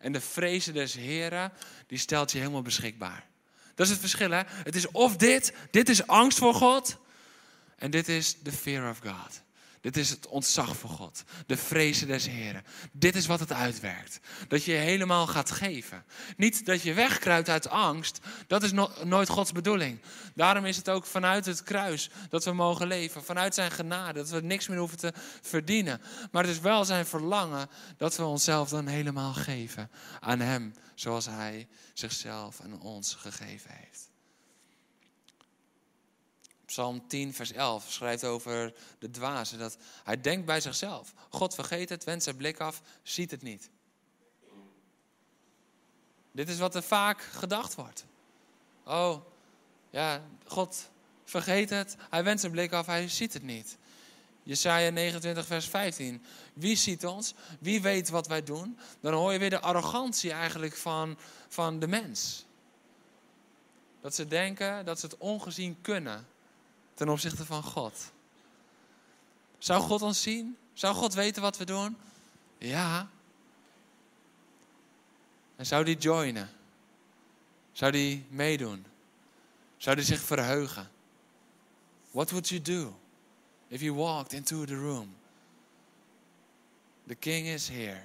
[0.00, 1.52] En de vrezen des Heren,
[1.86, 3.26] die stelt je helemaal beschikbaar.
[3.74, 4.42] Dat is het verschil, hè?
[4.46, 6.96] Het is of dit, dit is angst voor God.
[7.76, 9.42] En dit is the fear of God.
[9.80, 11.22] Dit is het ontzag voor God.
[11.46, 12.64] De vrezen des Heren.
[12.92, 14.20] Dit is wat het uitwerkt.
[14.48, 16.04] Dat je helemaal gaat geven.
[16.36, 18.20] Niet dat je wegkruipt uit angst.
[18.46, 18.72] Dat is
[19.04, 20.00] nooit Gods bedoeling.
[20.34, 23.24] Daarom is het ook vanuit het kruis dat we mogen leven.
[23.24, 24.18] Vanuit zijn genade.
[24.18, 25.12] Dat we niks meer hoeven te
[25.42, 26.00] verdienen.
[26.30, 30.74] Maar het is wel zijn verlangen dat we onszelf dan helemaal geven aan hem.
[30.94, 34.07] Zoals hij zichzelf en ons gegeven heeft.
[36.68, 41.88] Psalm 10, vers 11 schrijft over de dwaze dat hij denkt bij zichzelf: God vergeet
[41.88, 43.70] het, wendt zijn blik af, ziet het niet.
[46.32, 48.04] Dit is wat er vaak gedacht wordt.
[48.84, 49.24] Oh,
[49.90, 50.90] ja, God
[51.24, 51.96] vergeet het.
[52.10, 53.76] Hij wendt zijn blik af, hij ziet het niet.
[54.42, 56.22] Jesaja 29, vers 15.
[56.52, 57.34] Wie ziet ons?
[57.60, 58.78] Wie weet wat wij doen?
[59.00, 62.46] Dan hoor je weer de arrogantie eigenlijk van, van de mens.
[64.00, 66.26] Dat ze denken dat ze het ongezien kunnen
[66.98, 68.12] ten opzichte van God.
[69.58, 70.56] Zou God ons zien?
[70.72, 71.96] Zou God weten wat we doen?
[72.58, 73.08] Ja.
[75.56, 76.50] En zou die joinen?
[77.72, 78.84] Zou die meedoen?
[79.76, 80.90] Zou die zich verheugen?
[82.10, 82.98] What would you do
[83.68, 85.16] if you walked into the room?
[87.06, 88.02] The king is here.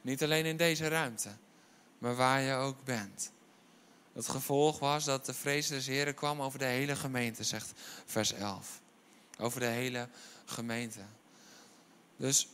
[0.00, 1.36] Niet alleen in deze ruimte,
[1.98, 3.32] maar waar je ook bent.
[4.16, 7.72] Het gevolg was dat de vrees des Heren kwam over de hele gemeente, zegt
[8.06, 8.80] vers 11.
[9.38, 10.08] Over de hele
[10.44, 11.00] gemeente.
[12.16, 12.48] Dus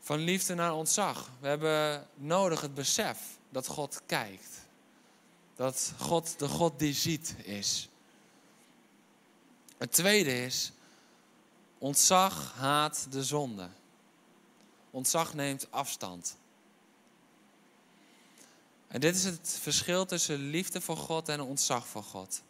[0.00, 1.30] van liefde naar ontzag.
[1.40, 3.18] We hebben nodig het besef
[3.48, 4.66] dat God kijkt.
[5.56, 7.88] Dat God de God die ziet is.
[9.78, 10.72] Het tweede is,
[11.78, 13.68] ontzag haat de zonde.
[14.90, 16.36] Ontzag neemt afstand.
[18.90, 22.42] En dit is het verschil tussen liefde voor God en ontzag voor God.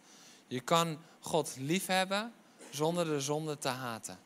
[0.46, 2.32] Je kan God liefhebben
[2.70, 4.18] zonder de zonde te haten.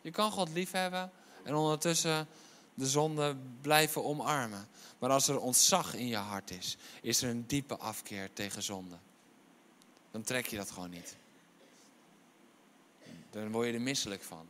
[0.00, 1.10] Je kan God liefhebben
[1.42, 2.28] en ondertussen
[2.74, 4.68] de zonde blijven omarmen.
[4.98, 8.96] Maar als er ontzag in je hart is, is er een diepe afkeer tegen zonde.
[10.10, 11.16] Dan trek je dat gewoon niet.
[13.30, 14.48] Dan word je er misselijk van.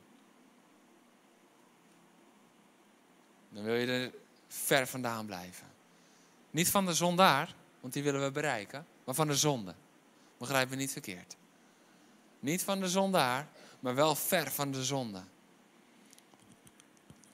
[3.48, 4.12] Dan wil je er
[4.64, 5.66] ver vandaan blijven.
[6.50, 9.74] Niet van de zondaar, want die willen we bereiken, maar van de zonde.
[10.38, 11.36] Begrijp me niet verkeerd.
[12.40, 13.48] Niet van de zondaar,
[13.80, 15.22] maar wel ver van de zonde.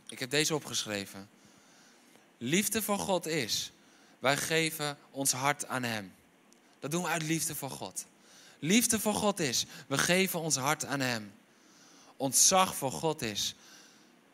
[0.08, 1.28] Ik heb deze opgeschreven.
[2.38, 3.72] Liefde voor God is,
[4.18, 6.14] wij geven ons hart aan Hem.
[6.80, 8.04] Dat doen we uit liefde voor God.
[8.58, 11.32] Liefde voor God is, we geven ons hart aan Hem.
[12.16, 13.54] Ontzag voor God is,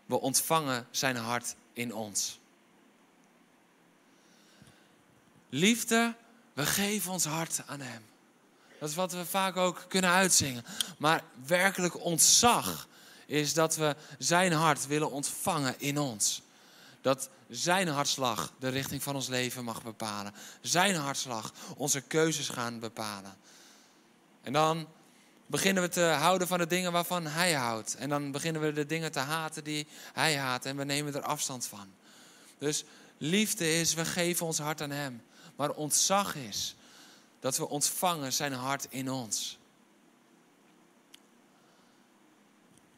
[0.07, 2.39] we ontvangen Zijn hart in ons.
[5.49, 6.15] Liefde,
[6.53, 8.03] we geven ons hart aan Hem.
[8.79, 10.65] Dat is wat we vaak ook kunnen uitzingen.
[10.99, 12.89] Maar werkelijk ontzag
[13.27, 16.43] is dat we Zijn hart willen ontvangen in ons.
[17.01, 20.35] Dat Zijn hartslag de richting van ons leven mag bepalen.
[20.61, 23.37] Zijn hartslag onze keuzes gaan bepalen.
[24.43, 24.89] En dan
[25.47, 27.95] beginnen we te houden van de dingen waarvan Hij houdt.
[27.95, 30.65] En dan beginnen we de dingen te haten die Hij haat.
[30.65, 31.93] En we nemen er afstand van.
[32.59, 32.85] Dus
[33.19, 35.23] liefde is, we geven ons hart aan Hem.
[35.59, 36.75] Maar ontzag is
[37.41, 39.59] dat we ontvangen zijn hart in ons.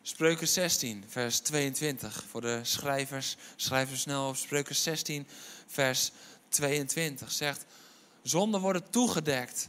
[0.02, 2.24] Spreuken 16, vers 22.
[2.28, 5.26] Voor de schrijvers, schrijven snel op Spreuken 16,
[5.66, 6.10] vers
[6.48, 7.32] 22.
[7.32, 7.64] Zegt,
[8.22, 9.68] zonden worden toegedekt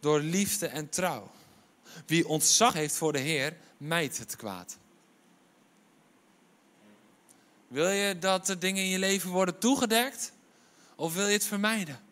[0.00, 1.30] door liefde en trouw.
[2.06, 4.78] Wie ontzag heeft voor de Heer, mijt het kwaad.
[7.68, 10.32] Wil je dat de dingen in je leven worden toegedekt?
[10.94, 12.06] Of wil je het vermijden?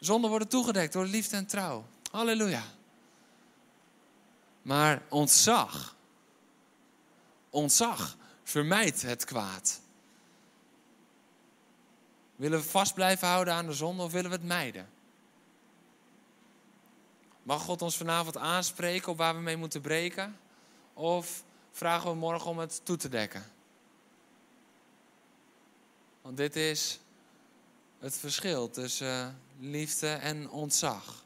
[0.00, 1.84] Zonden worden toegedekt door liefde en trouw.
[2.10, 2.62] Halleluja.
[4.62, 5.96] Maar ontzag,
[7.50, 9.80] ontzag vermijdt het kwaad.
[12.36, 14.88] Willen we vast blijven houden aan de zonde of willen we het mijden?
[17.42, 20.38] Mag God ons vanavond aanspreken op waar we mee moeten breken?
[20.94, 23.44] Of vragen we morgen om het toe te dekken?
[26.22, 27.00] Want dit is
[27.98, 31.24] het verschil tussen liefde en ontzag.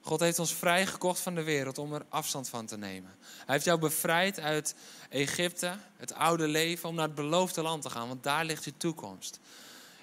[0.00, 3.10] God heeft ons vrijgekocht van de wereld om er afstand van te nemen.
[3.20, 4.74] Hij heeft jou bevrijd uit
[5.08, 8.76] Egypte, het oude leven, om naar het beloofde land te gaan, want daar ligt je
[8.76, 9.38] toekomst.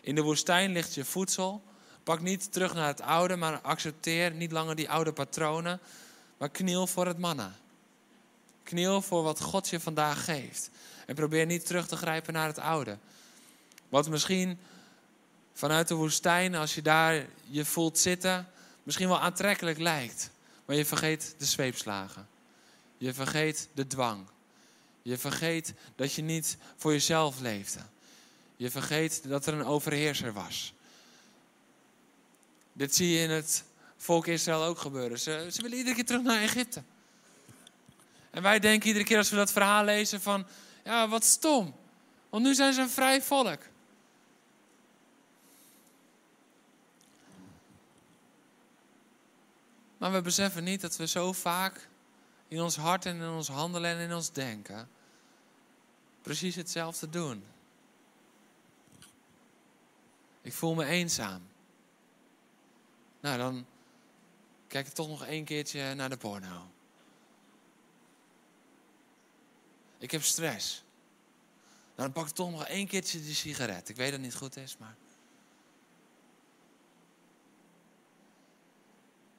[0.02, 1.64] In de woestijn ligt je voedsel.
[2.04, 5.80] Pak niet terug naar het oude, maar accepteer niet langer die oude patronen,
[6.38, 7.56] maar kniel voor het manna.
[8.64, 10.70] Kniel voor wat God je vandaag geeft.
[11.06, 12.98] En probeer niet terug te grijpen naar het oude.
[13.90, 14.60] Wat misschien
[15.56, 18.48] vanuit de woestijn, als je daar je voelt zitten,
[18.84, 20.30] misschien wel aantrekkelijk lijkt.
[20.66, 22.28] Maar je vergeet de zweepslagen.
[22.98, 24.28] Je vergeet de dwang.
[25.02, 27.80] Je vergeet dat je niet voor jezelf leefde.
[28.56, 30.74] Je vergeet dat er een overheerser was.
[32.74, 33.64] Dit zie je in het
[33.98, 35.20] volk Israël ook gebeuren.
[35.20, 36.84] Ze, ze willen iedere keer terug naar Egypte.
[38.32, 40.46] En wij denken iedere keer als we dat verhaal lezen van,
[40.84, 41.76] ja, wat stom.
[42.30, 43.60] Want nu zijn ze een vrij volk.
[50.06, 51.90] Maar we beseffen niet dat we zo vaak
[52.48, 54.90] in ons hart en in ons handelen en in ons denken
[56.22, 57.46] precies hetzelfde doen.
[60.42, 61.42] Ik voel me eenzaam.
[63.20, 63.66] Nou, dan
[64.68, 66.72] kijk ik toch nog één keertje naar de porno.
[69.98, 70.84] Ik heb stress.
[71.96, 73.90] Nou, dan pak ik toch nog één keertje die sigaret.
[73.90, 74.96] Ik weet dat het niet goed is, maar.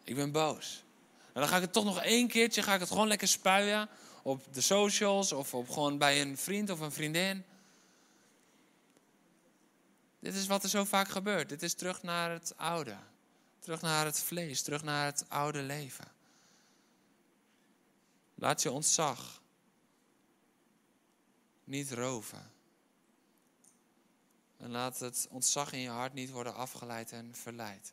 [0.07, 0.85] Ik ben boos.
[1.19, 3.88] Nou, dan ga ik het toch nog één keertje, ga ik het gewoon lekker spuien.
[4.23, 7.45] Op de socials of op gewoon bij een vriend of een vriendin.
[10.19, 11.49] Dit is wat er zo vaak gebeurt.
[11.49, 12.97] Dit is terug naar het oude.
[13.59, 16.09] Terug naar het vlees, terug naar het oude leven.
[18.35, 19.42] Laat je ontzag
[21.64, 22.51] niet roven.
[24.57, 27.92] En laat het ontzag in je hart niet worden afgeleid en verleid.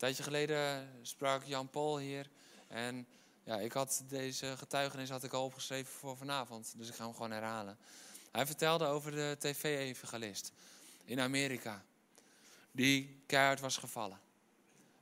[0.00, 2.30] Tijdje geleden sprak Jan Paul hier.
[2.68, 3.06] En
[3.44, 6.74] ja, ik had deze getuigenis had ik al opgeschreven voor vanavond.
[6.76, 7.78] Dus ik ga hem gewoon herhalen.
[8.32, 10.52] Hij vertelde over de tv-evangelist
[11.04, 11.84] in Amerika.
[12.72, 14.20] Die keihard was gevallen.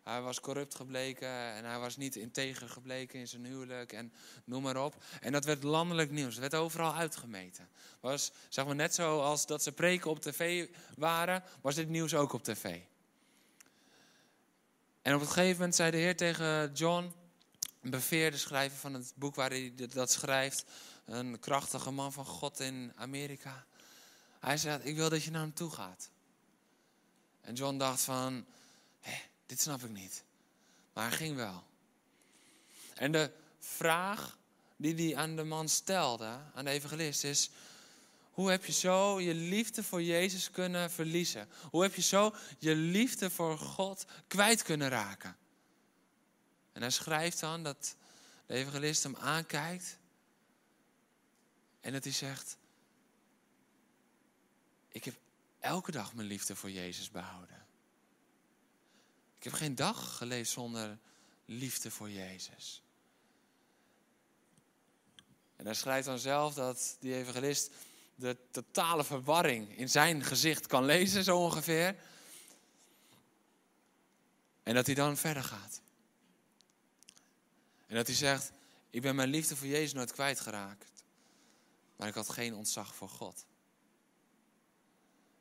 [0.03, 4.13] Hij was corrupt gebleken en hij was niet integer gebleken in zijn huwelijk en
[4.45, 5.03] noem maar op.
[5.21, 6.33] En dat werd landelijk nieuws.
[6.33, 7.69] Het werd overal uitgemeten.
[8.01, 12.33] Was zeg maar net zoals dat ze preken op tv waren, was dit nieuws ook
[12.33, 12.81] op tv.
[15.09, 17.13] En op een gegeven moment zei de Heer tegen John,
[17.83, 20.65] een beveerde schrijver van het boek waar hij dat schrijft,
[21.05, 23.65] een krachtige man van God in Amerika.
[24.41, 26.11] Hij zei, ik wil dat je naar hem toe gaat.
[27.41, 28.47] En John dacht van,
[29.01, 30.25] hé, dit snap ik niet.
[30.93, 31.65] Maar hij ging wel.
[32.95, 34.39] En de vraag
[34.77, 37.51] die hij aan de man stelde, aan de evangelist, is:
[38.39, 41.49] hoe heb je zo je liefde voor Jezus kunnen verliezen?
[41.71, 45.37] Hoe heb je zo je liefde voor God kwijt kunnen raken?
[46.73, 47.97] En hij schrijft dan dat
[48.47, 49.99] de evangelist hem aankijkt
[51.81, 52.57] en dat hij zegt:
[54.89, 55.15] Ik heb
[55.61, 57.67] elke dag mijn liefde voor Jezus behouden.
[59.37, 60.99] Ik heb geen dag geleefd zonder
[61.45, 62.83] liefde voor Jezus.
[65.57, 67.71] En hij schrijft dan zelf dat die evangelist
[68.19, 71.97] de totale verwarring in zijn gezicht kan lezen, zo ongeveer.
[74.63, 75.81] En dat hij dan verder gaat.
[77.87, 78.53] En dat hij zegt,
[78.91, 81.05] ik ben mijn liefde voor Jezus nooit kwijtgeraakt.
[81.97, 83.47] Maar ik had geen ontzag voor God.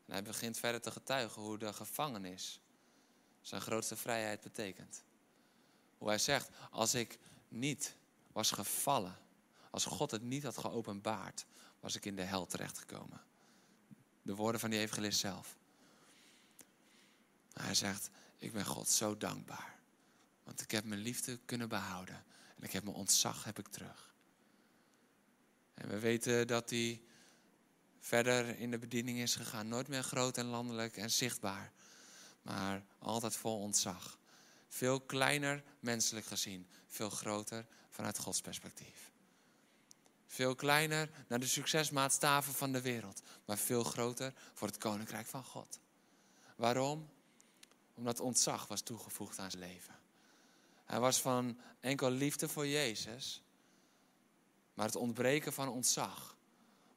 [0.05, 2.59] En hij begint verder te getuigen hoe de gevangenis
[3.41, 5.03] zijn grootste vrijheid betekent.
[5.97, 7.95] Hoe hij zegt, als ik niet
[8.31, 9.17] was gevallen,
[9.69, 11.45] als God het niet had geopenbaard,
[11.79, 13.21] was ik in de hel terechtgekomen.
[14.21, 15.57] De woorden van die evangelist zelf.
[17.53, 19.75] Hij zegt, ik ben God zo dankbaar.
[20.43, 22.23] Want ik heb mijn liefde kunnen behouden.
[22.55, 24.13] En ik heb mijn ontzag heb ik terug.
[25.73, 27.01] En we weten dat hij
[27.99, 29.67] verder in de bediening is gegaan.
[29.67, 31.71] Nooit meer groot en landelijk en zichtbaar
[32.47, 34.19] maar altijd vol ontzag.
[34.67, 39.11] Veel kleiner menselijk gezien, veel groter vanuit Gods perspectief.
[40.27, 45.43] Veel kleiner naar de succesmaatstaven van de wereld, maar veel groter voor het koninkrijk van
[45.43, 45.79] God.
[46.55, 47.09] Waarom?
[47.93, 49.95] Omdat ontzag was toegevoegd aan zijn leven.
[50.85, 53.41] Hij was van enkel liefde voor Jezus,
[54.73, 56.35] maar het ontbreken van ontzag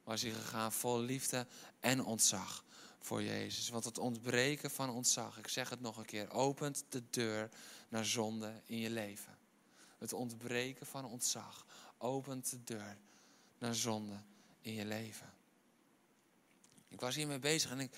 [0.03, 1.47] was hij gegaan vol liefde
[1.79, 2.63] en ontzag
[2.99, 3.69] voor Jezus.
[3.69, 7.49] Want het ontbreken van ontzag, ik zeg het nog een keer, opent de deur
[7.89, 9.37] naar zonde in je leven.
[9.97, 11.65] Het ontbreken van ontzag
[11.97, 12.97] opent de deur
[13.61, 14.15] naar zonde
[14.61, 15.33] in je leven.
[16.87, 17.91] Ik was hiermee bezig en ik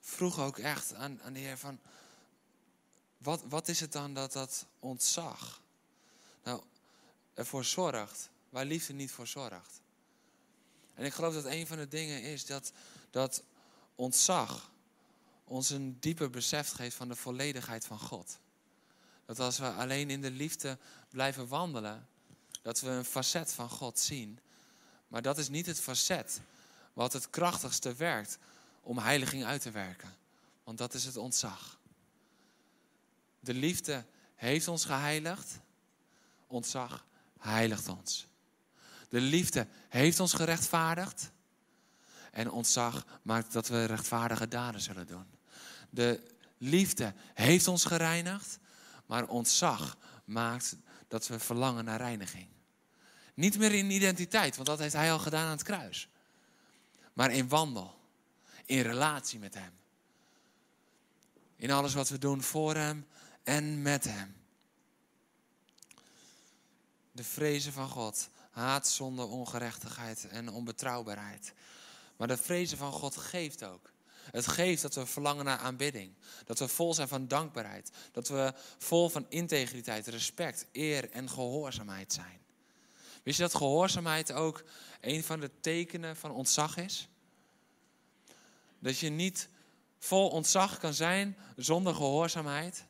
[0.00, 1.78] vroeg ook echt aan, aan de Heer van,
[3.18, 5.62] wat, wat is het dan dat dat ontzag
[6.42, 6.62] nou,
[7.34, 9.80] ervoor zorgt, waar liefde niet voor zorgt?
[10.94, 12.72] En ik geloof dat een van de dingen is dat,
[13.10, 13.42] dat
[13.94, 14.70] ontzag
[15.44, 18.38] ons een dieper besef geeft van de volledigheid van God.
[19.24, 20.78] Dat als we alleen in de liefde
[21.08, 22.08] blijven wandelen,
[22.66, 24.38] dat we een facet van God zien.
[25.08, 26.40] Maar dat is niet het facet
[26.92, 28.38] wat het krachtigste werkt
[28.80, 30.14] om heiliging uit te werken.
[30.64, 31.78] Want dat is het ontzag.
[33.40, 34.04] De liefde
[34.34, 35.58] heeft ons geheiligd.
[36.46, 37.06] Ontzag
[37.38, 38.26] heiligt ons.
[39.08, 41.30] De liefde heeft ons gerechtvaardigd.
[42.30, 45.26] En ontzag maakt dat we rechtvaardige daden zullen doen.
[45.90, 46.22] De
[46.58, 48.58] liefde heeft ons gereinigd.
[49.06, 50.76] Maar ontzag maakt
[51.08, 52.54] dat we verlangen naar reiniging.
[53.36, 56.08] Niet meer in identiteit, want dat heeft hij al gedaan aan het kruis.
[57.12, 57.94] Maar in wandel.
[58.64, 59.72] In relatie met hem.
[61.56, 63.06] In alles wat we doen voor hem
[63.42, 64.36] en met hem.
[67.12, 71.52] De vrezen van God Haat, zonde, ongerechtigheid en onbetrouwbaarheid.
[72.16, 73.90] Maar de vrezen van God geeft ook.
[74.30, 76.12] Het geeft dat we verlangen naar aanbidding.
[76.44, 77.90] Dat we vol zijn van dankbaarheid.
[78.12, 82.40] Dat we vol van integriteit, respect, eer en gehoorzaamheid zijn.
[83.26, 84.64] Wist je dat gehoorzaamheid ook
[85.00, 87.08] een van de tekenen van ontzag is?
[88.78, 89.48] Dat je niet
[89.98, 92.84] vol ontzag kan zijn zonder gehoorzaamheid.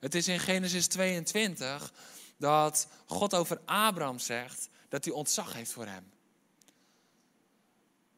[0.00, 1.92] Het is in Genesis 22
[2.36, 6.12] dat God over Abraham zegt dat hij ontzag heeft voor hem.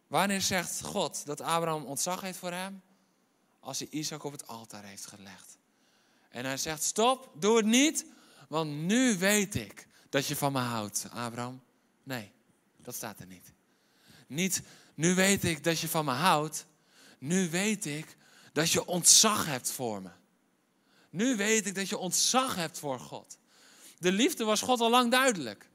[0.07, 2.83] Wanneer zegt God dat Abraham ontzag heeft voor hem?
[3.61, 5.59] Als hij Isaac op het altaar heeft gelegd.
[6.29, 8.07] En hij zegt: Stop, doe het niet,
[8.49, 11.63] want nu weet ik dat je van me houdt, Abraham.
[12.03, 12.33] Nee,
[12.77, 13.53] dat staat er niet.
[14.27, 14.63] Niet,
[14.95, 16.67] nu weet ik dat je van me houdt.
[17.19, 18.17] Nu weet ik
[18.53, 20.11] dat je ontzag hebt voor me.
[21.11, 23.39] Nu weet ik dat je ontzag hebt voor God.
[23.99, 25.69] De liefde was God al lang duidelijk.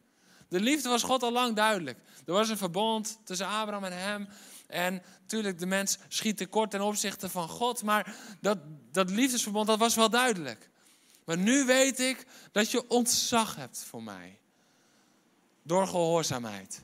[0.47, 1.99] De liefde was God al lang duidelijk.
[2.25, 4.27] Er was een verbond tussen Abraham en hem.
[4.67, 7.83] En natuurlijk, de mens schiet tekort ten opzichte van God.
[7.83, 8.57] Maar dat,
[8.91, 10.69] dat liefdesverbond, dat was wel duidelijk.
[11.29, 14.39] Maar nu weet ik dat je ontzag hebt voor mij.
[15.61, 16.81] Door gehoorzaamheid.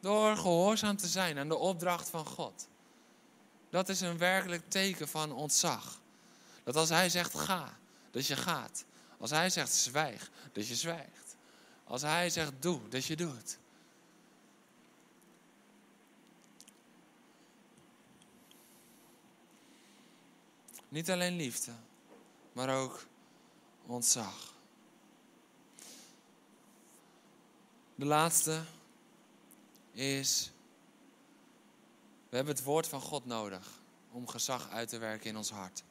[0.00, 2.68] Door gehoorzaam te zijn aan de opdracht van God.
[3.70, 6.00] Dat is een werkelijk teken van ontzag.
[6.64, 7.78] Dat als hij zegt ga,
[8.10, 8.84] dat je gaat.
[9.18, 11.36] Als hij zegt zwijg, dat je zwijgt.
[11.84, 13.58] Als hij zegt doe, dat je doet.
[20.88, 21.72] Niet alleen liefde,
[22.52, 23.10] maar ook
[23.86, 24.54] ontzag.
[27.94, 28.62] De laatste
[29.92, 30.50] is,
[32.28, 33.80] we hebben het woord van God nodig
[34.12, 35.82] om gezag uit te werken in ons hart.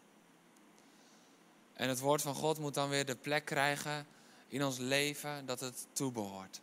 [1.73, 4.07] En het woord van God moet dan weer de plek krijgen
[4.47, 6.61] in ons leven dat het toebehoort.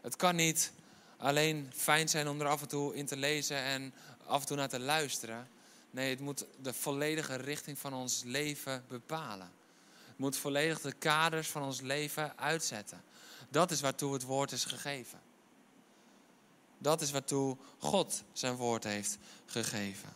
[0.00, 0.72] Het kan niet
[1.16, 3.94] alleen fijn zijn om er af en toe in te lezen en
[4.26, 5.48] af en toe naar te luisteren.
[5.90, 9.50] Nee, het moet de volledige richting van ons leven bepalen.
[10.16, 13.02] Moet volledig de kaders van ons leven uitzetten.
[13.48, 15.20] Dat is waartoe het woord is gegeven.
[16.78, 20.08] Dat is waartoe God zijn woord heeft gegeven.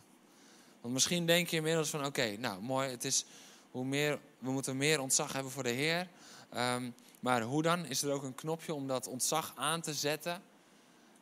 [0.80, 3.24] Want misschien denk je inmiddels van oké, nou mooi, het is
[3.70, 6.08] hoe meer, we moeten meer ontzag hebben voor de Heer.
[6.56, 7.84] Um, maar hoe dan?
[7.84, 10.42] Is er ook een knopje om dat ontzag aan te zetten?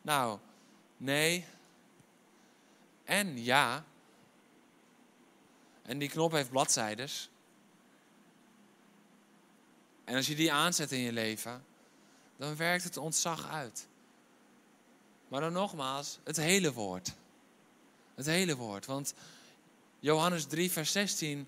[0.01, 0.39] Nou,
[0.97, 1.45] nee.
[3.03, 3.83] En ja.
[5.81, 7.29] En die knop heeft bladzijdes.
[10.07, 11.65] En als je die aanzet in je leven,
[12.37, 13.87] dan werkt het ontzag uit.
[15.27, 17.13] Maar dan nogmaals, het hele woord.
[18.15, 18.85] Het hele woord.
[18.85, 19.13] Want
[19.99, 21.47] Johannes 3, vers 16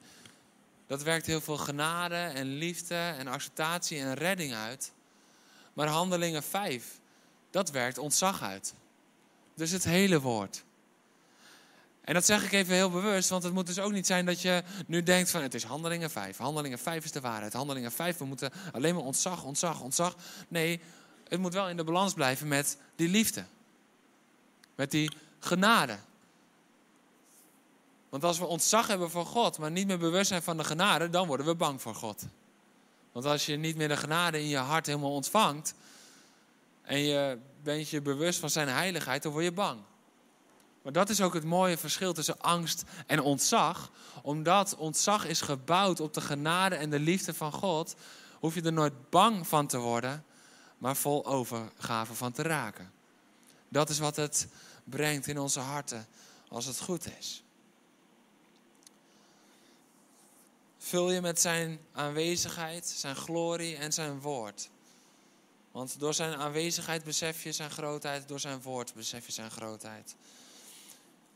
[0.90, 4.92] dat werkt heel veel genade en liefde en acceptatie en redding uit.
[5.74, 7.00] Maar handelingen 5,
[7.50, 8.74] dat werkt ontzag uit.
[9.56, 10.64] Dus het hele woord.
[12.02, 14.42] En dat zeg ik even heel bewust, want het moet dus ook niet zijn dat
[14.42, 16.38] je nu denkt van het is handelingen 5.
[16.38, 17.54] Handelingen 5 is de waarheid.
[17.54, 20.16] Handelingen 5, we moeten alleen maar ontzag, ontzag, ontzag.
[20.48, 20.82] Nee,
[21.28, 23.44] het moet wel in de balans blijven met die liefde.
[24.76, 25.98] Met die genade.
[28.10, 31.10] Want als we ontzag hebben voor God, maar niet meer bewust zijn van de genade,
[31.10, 32.26] dan worden we bang voor God.
[33.12, 35.74] Want als je niet meer de genade in je hart helemaal ontvangt
[36.82, 39.80] en je bent je bewust van zijn heiligheid, dan word je bang.
[40.82, 43.92] Maar dat is ook het mooie verschil tussen angst en ontzag.
[44.22, 47.96] Omdat ontzag is gebouwd op de genade en de liefde van God,
[48.40, 50.26] hoef je er nooit bang van te worden,
[50.78, 52.92] maar vol overgave van te raken.
[53.70, 54.48] Dat is wat het
[54.84, 56.08] brengt in onze harten
[56.48, 57.44] als het goed is.
[60.90, 64.70] vul je met zijn aanwezigheid, zijn glorie en zijn woord.
[65.72, 70.16] Want door zijn aanwezigheid besef je zijn grootheid, door zijn woord besef je zijn grootheid.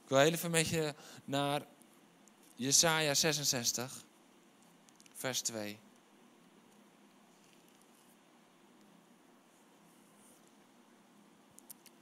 [0.04, 0.94] Ik wil heel even met je
[1.26, 1.66] naar
[2.56, 4.04] Jesaja 66,
[5.14, 5.80] vers 2.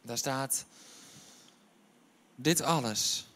[0.02, 0.66] Daar staat,
[2.36, 3.28] dit alles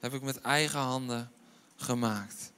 [0.00, 1.32] heb ik met eigen handen
[1.76, 2.52] gemaakt.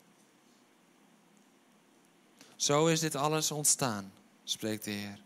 [2.57, 4.13] Zo is dit alles ontstaan,
[4.45, 5.21] spreekt de Heer.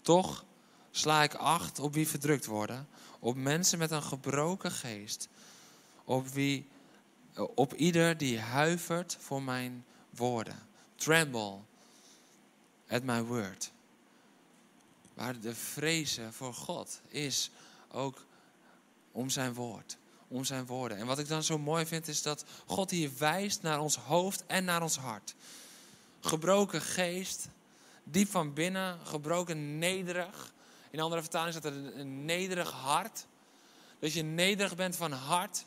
[0.00, 0.44] Toch
[0.90, 2.88] sla ik acht op wie verdrukt worden,
[3.24, 5.28] op mensen met een gebroken geest,
[6.04, 6.68] op, wie,
[7.34, 10.58] op ieder die huivert voor mijn woorden.
[10.94, 11.58] Tremble
[12.88, 13.72] at my word.
[15.14, 17.50] Waar de vrezen voor God is
[17.88, 18.26] ook
[19.12, 19.96] om zijn woord
[20.28, 20.98] om zijn woorden.
[20.98, 24.44] En wat ik dan zo mooi vind is dat God hier wijst naar ons hoofd
[24.46, 25.34] en naar ons hart.
[26.20, 27.48] Gebroken geest,
[28.04, 30.53] diep van binnen, gebroken nederig.
[30.94, 33.26] In andere vertalingen staat er een nederig hart.
[33.98, 35.64] Dat je nederig bent van hart.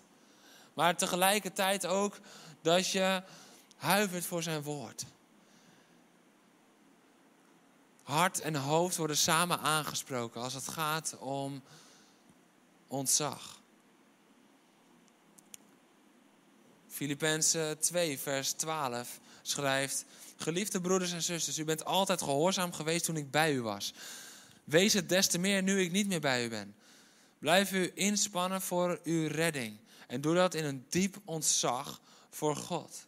[0.73, 2.19] Maar tegelijkertijd ook
[2.61, 3.23] dat je
[3.77, 5.05] huivert voor zijn woord.
[8.03, 11.61] Hart en hoofd worden samen aangesproken als het gaat om
[12.87, 13.59] ontzag.
[16.87, 20.05] Filippenzen 2, vers 12 schrijft:
[20.37, 23.93] Geliefde broeders en zusters, u bent altijd gehoorzaam geweest toen ik bij u was.
[24.67, 26.75] Wees het des te meer nu ik niet meer bij u ben.
[27.39, 29.77] Blijf u inspannen voor uw redding.
[30.07, 33.07] En doe dat in een diep ontzag voor God.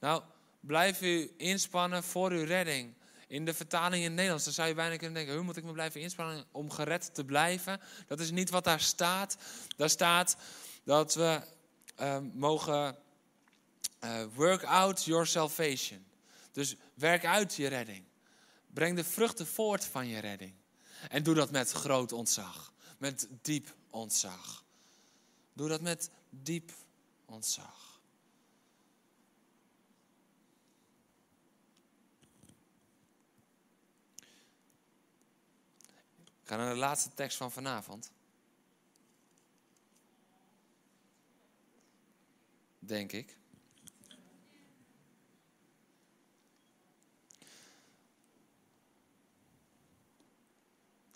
[0.00, 0.22] Nou,
[0.60, 2.94] blijf u inspannen voor uw redding.
[3.26, 5.64] In de vertaling in het Nederlands, dan zou je bijna kunnen denken: hoe moet ik
[5.64, 7.80] me blijven inspannen om gered te blijven?
[8.06, 9.36] Dat is niet wat daar staat.
[9.76, 10.36] Daar staat
[10.84, 11.40] dat we
[12.00, 12.96] uh, mogen
[14.04, 16.06] uh, work out your salvation.
[16.52, 18.07] Dus werk uit je redding.
[18.78, 20.54] Breng de vruchten voort van je redding.
[21.08, 22.72] En doe dat met groot ontzag.
[22.98, 24.64] Met diep ontzag.
[25.52, 26.72] Doe dat met diep
[27.24, 28.00] ontzag.
[36.42, 38.10] Ik ga naar de laatste tekst van vanavond.
[42.78, 43.36] Denk ik.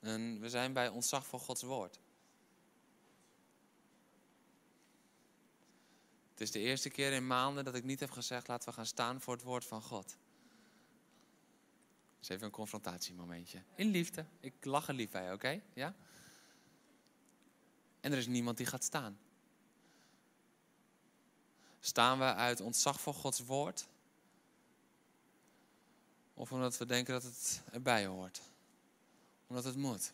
[0.02, 2.00] En we zijn bij ontzag voor Gods woord.
[6.30, 8.86] Het is de eerste keer in maanden dat ik niet heb gezegd: laten we gaan
[8.86, 10.06] staan voor het woord van God.
[10.06, 10.16] Dat
[12.20, 13.62] is even een confrontatiemomentje.
[13.74, 14.26] In liefde.
[14.40, 15.62] Ik lach er lief bij, oké?
[15.74, 15.94] Ja?
[18.00, 19.18] En er is niemand die gaat staan.
[21.80, 23.86] Staan we uit ontzag voor Gods woord?
[26.34, 28.51] Of omdat we denken dat het erbij hoort?
[29.52, 30.12] Omdat het moet.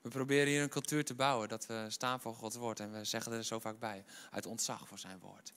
[0.00, 3.04] We proberen hier een cultuur te bouwen dat we staan voor Gods woord en we
[3.04, 5.52] zeggen er zo vaak bij, uit ontzag voor zijn woord.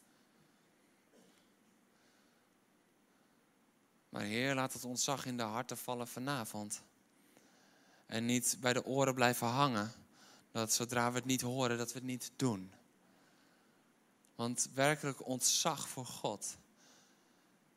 [4.09, 6.84] Maar Heer, laat het ontzag in de harten vallen vanavond.
[8.05, 9.91] En niet bij de oren blijven hangen.
[10.51, 12.74] Dat zodra we het niet horen, dat we het niet doen.
[14.36, 16.57] Want werkelijk ontzag voor God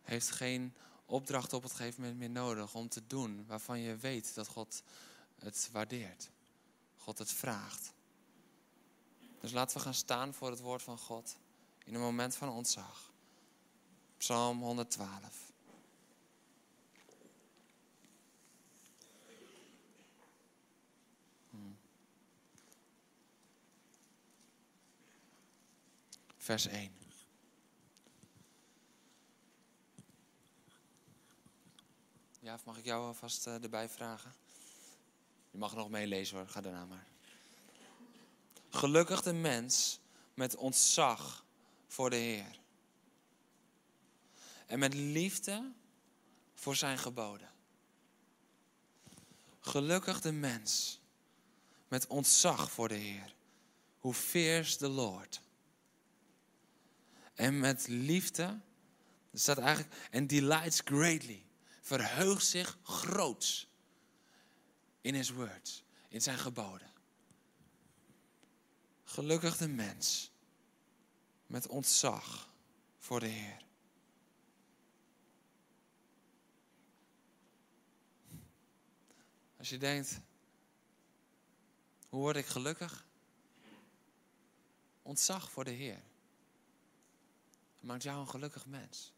[0.02, 0.74] heeft geen
[1.10, 4.82] opdracht op het gegeven moment meer nodig om te doen waarvan je weet dat God
[5.38, 6.30] het waardeert.
[6.96, 7.92] God het vraagt.
[9.40, 11.36] Dus laten we gaan staan voor het woord van God
[11.84, 13.12] in een moment van ontzag.
[14.16, 15.52] Psalm 112.
[21.50, 21.76] Hmm.
[26.36, 26.99] Vers 1.
[32.42, 34.32] Ja, of mag ik jou alvast uh, erbij vragen?
[35.50, 37.06] Je mag nog meelezen hoor, ga daarna maar.
[38.68, 40.00] Gelukkig de mens
[40.34, 41.44] met ontzag
[41.86, 42.60] voor de Heer.
[44.66, 45.72] En met liefde
[46.54, 47.50] voor zijn geboden.
[49.60, 51.00] Gelukkig de mens
[51.88, 53.34] met ontzag voor de Heer.
[53.98, 55.42] Hoe fears the Lord.
[57.34, 58.60] En met liefde,
[59.30, 61.48] er staat eigenlijk, en delights greatly
[61.90, 63.68] verheugt zich groots
[65.00, 66.90] in his words, in zijn geboden.
[69.04, 70.30] Gelukkig de mens
[71.46, 72.50] met ontzag
[72.98, 73.64] voor de Heer.
[79.56, 80.20] Als je denkt,
[82.08, 83.06] hoe word ik gelukkig?
[85.02, 86.02] Ontzag voor de Heer.
[87.80, 89.12] maakt jou een gelukkig mens.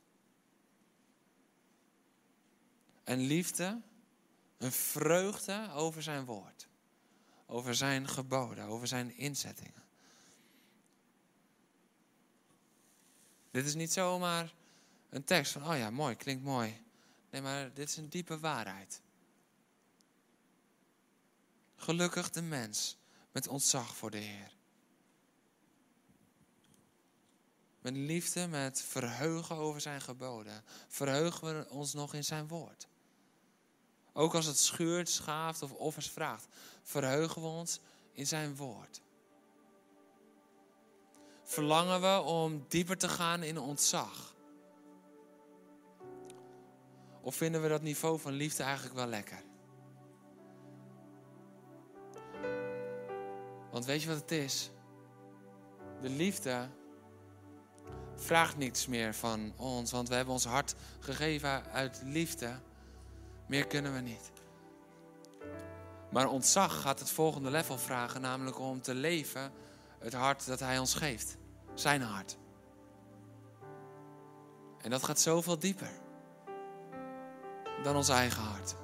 [3.13, 3.81] Een liefde,
[4.59, 6.69] een vreugde over zijn woord.
[7.47, 9.83] Over zijn geboden, over zijn inzettingen.
[13.51, 14.55] Dit is niet zomaar
[15.11, 16.85] een tekst van, oh ja, mooi, klinkt mooi.
[17.31, 19.01] Nee, maar dit is een diepe waarheid.
[21.77, 22.97] Gelukkig de mens
[23.33, 24.57] met ontzag voor de Heer.
[27.81, 30.65] Met liefde, met verheugen over zijn geboden.
[30.89, 32.89] Verheugen we ons nog in zijn woord.
[34.13, 36.47] Ook als het schuurt, schaaft of offers vraagt,
[36.83, 37.81] verheugen we ons
[38.13, 39.01] in zijn woord.
[41.43, 44.35] Verlangen we om dieper te gaan in ontzag?
[47.21, 49.43] Of vinden we dat niveau van liefde eigenlijk wel lekker?
[53.71, 54.71] Want weet je wat het is?
[56.01, 56.69] De liefde
[58.15, 62.61] vraagt niets meer van ons, want we hebben ons hart gegeven uit liefde.
[63.53, 64.31] Meer kunnen we niet.
[66.11, 69.53] Maar ontzag gaat het volgende level vragen, namelijk om te leven
[69.99, 71.37] het hart dat Hij ons geeft.
[71.75, 72.37] Zijn hart.
[74.81, 75.91] En dat gaat zoveel dieper
[77.83, 78.75] dan ons eigen hart.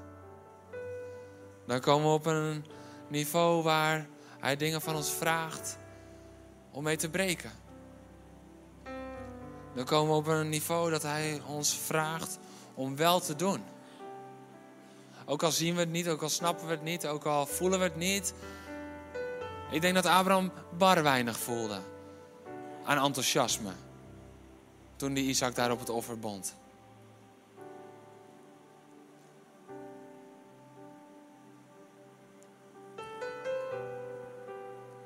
[1.67, 2.65] Dan komen we op een
[3.09, 4.09] niveau waar
[4.39, 5.79] Hij dingen van ons vraagt
[6.71, 7.53] om mee te breken.
[9.75, 12.39] Dan komen we op een niveau dat Hij ons vraagt
[12.75, 13.77] om wel te doen.
[15.29, 17.79] Ook al zien we het niet, ook al snappen we het niet, ook al voelen
[17.79, 18.35] we het niet.
[19.71, 21.81] Ik denk dat Abraham bar weinig voelde
[22.85, 23.73] aan enthousiasme
[24.97, 26.55] toen die Isaac daar op het offer bond.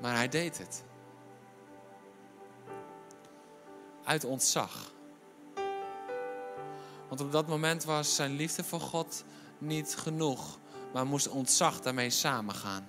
[0.00, 0.84] Maar hij deed het.
[4.04, 4.92] Uit ontzag.
[7.08, 9.24] Want op dat moment was zijn liefde voor God
[9.62, 10.58] niet genoeg,
[10.92, 12.86] maar moest ontzag daarmee samengaan.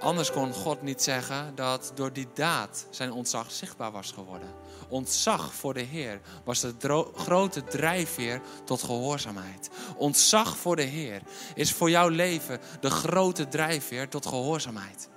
[0.00, 4.48] Anders kon God niet zeggen dat door die daad zijn ontzag zichtbaar was geworden.
[4.88, 9.70] Ontzag voor de Heer was de grote drijfveer tot gehoorzaamheid.
[9.96, 11.22] Ontzag voor de Heer
[11.54, 15.08] is voor jouw leven de grote drijfveer tot gehoorzaamheid.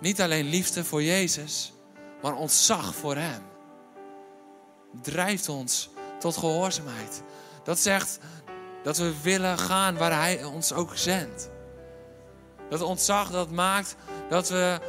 [0.00, 1.72] Niet alleen liefde voor Jezus,
[2.22, 3.42] maar ontzag voor Hem
[5.02, 7.22] drijft ons tot gehoorzaamheid.
[7.64, 8.18] Dat zegt
[8.82, 11.50] dat we willen gaan waar Hij ons ook zendt.
[12.68, 13.96] Dat ontzag dat maakt
[14.28, 14.80] dat we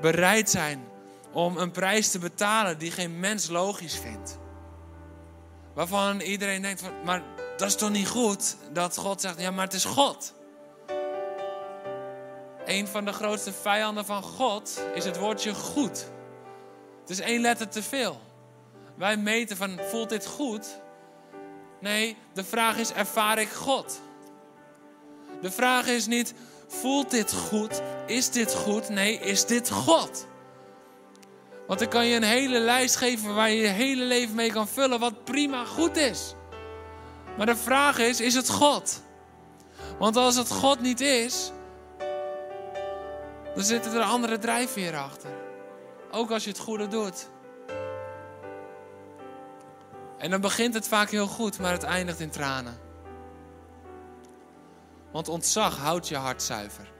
[0.00, 0.84] bereid zijn
[1.32, 4.38] om een prijs te betalen die geen mens logisch vindt.
[5.74, 7.22] Waarvan iedereen denkt, van, maar
[7.56, 8.56] dat is toch niet goed?
[8.72, 10.34] Dat God zegt, ja maar het is God.
[12.64, 16.06] Een van de grootste vijanden van God is het woordje goed.
[17.00, 18.20] Het is één letter te veel.
[18.94, 20.80] Wij meten van, voelt dit goed?
[21.82, 24.00] Nee, de vraag is, ervaar ik God?
[25.40, 26.34] De vraag is niet,
[26.68, 27.82] voelt dit goed?
[28.06, 28.88] Is dit goed?
[28.88, 30.26] Nee, is dit God?
[31.66, 34.68] Want ik kan je een hele lijst geven waar je je hele leven mee kan
[34.68, 36.34] vullen, wat prima goed is.
[37.36, 39.02] Maar de vraag is, is het God?
[39.98, 41.52] Want als het God niet is,
[43.54, 45.30] dan zitten er andere drijfveren achter.
[46.10, 47.28] Ook als je het goede doet.
[50.22, 52.78] En dan begint het vaak heel goed, maar het eindigt in tranen.
[55.12, 56.92] Want ontzag houdt je hart zuiver.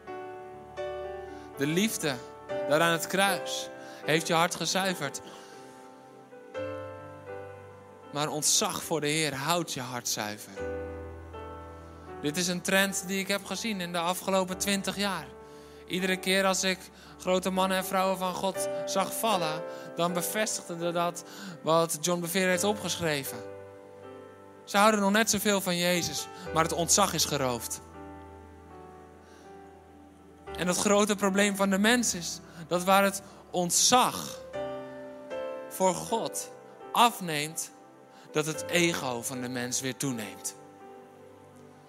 [1.56, 2.14] De liefde
[2.68, 3.68] daar aan het kruis
[4.04, 5.20] heeft je hart gezuiverd.
[8.12, 10.52] Maar ontzag voor de Heer houdt je hart zuiver.
[12.20, 15.26] Dit is een trend die ik heb gezien in de afgelopen twintig jaar.
[15.92, 16.78] Iedere keer als ik
[17.18, 19.62] grote mannen en vrouwen van God zag vallen,
[19.96, 21.24] dan bevestigde dat
[21.62, 23.38] wat John Bevere heeft opgeschreven.
[24.64, 27.80] Ze houden nog net zoveel van Jezus, maar het ontzag is geroofd.
[30.58, 34.40] En het grote probleem van de mens is dat waar het ontzag
[35.68, 36.50] voor God
[36.92, 37.70] afneemt,
[38.30, 40.56] dat het ego van de mens weer toeneemt.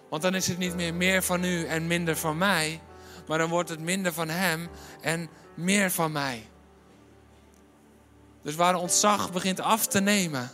[0.10, 2.82] Want dan is het niet meer meer van u en minder van mij,
[3.28, 4.70] maar dan wordt het minder van hem
[5.02, 6.48] en meer van mij.
[8.42, 10.50] Dus waar ontzag begint af te nemen,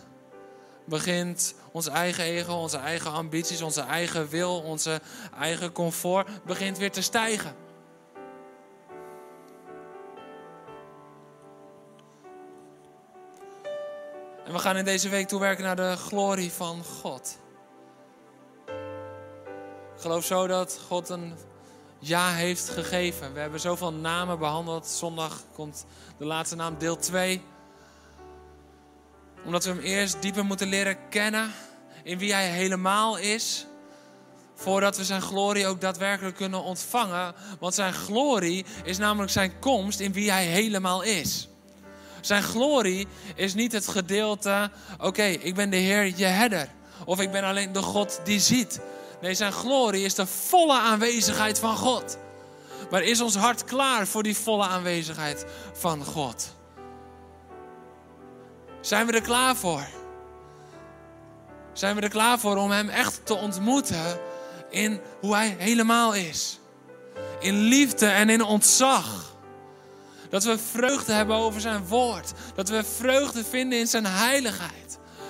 [0.85, 5.01] begint ons eigen ego, onze eigen ambities, onze eigen wil, onze
[5.39, 7.55] eigen comfort, begint weer te stijgen.
[14.45, 17.37] En we gaan in deze week toewerken naar de glorie van God.
[19.95, 21.35] Ik geloof zo dat God een
[21.99, 23.33] ja heeft gegeven.
[23.33, 24.87] We hebben zoveel namen behandeld.
[24.87, 25.85] Zondag komt
[26.17, 27.41] de laatste naam, deel 2.
[29.45, 31.51] Omdat we hem eerst dieper moeten leren kennen
[32.03, 33.65] in wie hij helemaal is.
[34.55, 37.35] Voordat we zijn glorie ook daadwerkelijk kunnen ontvangen.
[37.59, 41.47] Want zijn glorie is namelijk zijn komst in wie hij helemaal is.
[42.21, 46.69] Zijn glorie is niet het gedeelte, oké, ik ben de Heer, je herder.
[47.05, 48.79] Of ik ben alleen de God die ziet.
[49.21, 52.17] Nee, zijn glorie is de volle aanwezigheid van God.
[52.89, 56.55] Maar is ons hart klaar voor die volle aanwezigheid van God?
[58.81, 59.87] Zijn we er klaar voor?
[61.73, 64.19] Zijn we er klaar voor om Hem echt te ontmoeten
[64.69, 66.59] in hoe Hij helemaal is?
[67.39, 69.35] In liefde en in ontzag.
[70.29, 72.31] Dat we vreugde hebben over Zijn woord.
[72.55, 74.88] Dat we vreugde vinden in Zijn heiligheid.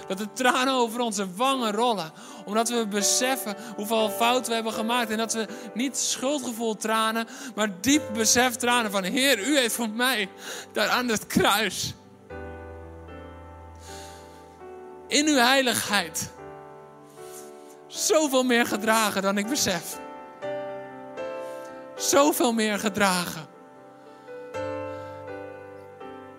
[0.10, 2.12] Dat de tranen over onze wangen rollen.
[2.46, 5.10] Omdat we beseffen hoeveel fout we hebben gemaakt.
[5.10, 9.90] En dat we niet schuldgevoel tranen, maar diep besef tranen van Heer, U heeft voor
[9.90, 10.30] mij
[10.72, 11.94] daar aan het kruis.
[15.08, 16.32] In uw heiligheid.
[17.88, 20.00] Zoveel meer gedragen dan ik besef.
[21.96, 23.48] zoveel meer gedragen.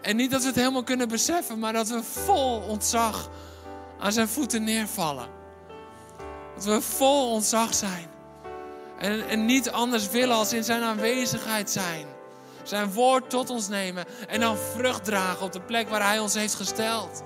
[0.00, 3.30] En niet dat we het helemaal kunnen beseffen, maar dat we vol ontzag
[4.00, 5.28] aan zijn voeten neervallen.
[6.54, 8.08] Dat we vol ontzag zijn.
[8.98, 12.06] En, en niet anders willen als in zijn aanwezigheid zijn.
[12.62, 16.34] Zijn woord tot ons nemen en dan vrucht dragen op de plek waar hij ons
[16.34, 17.22] heeft gesteld.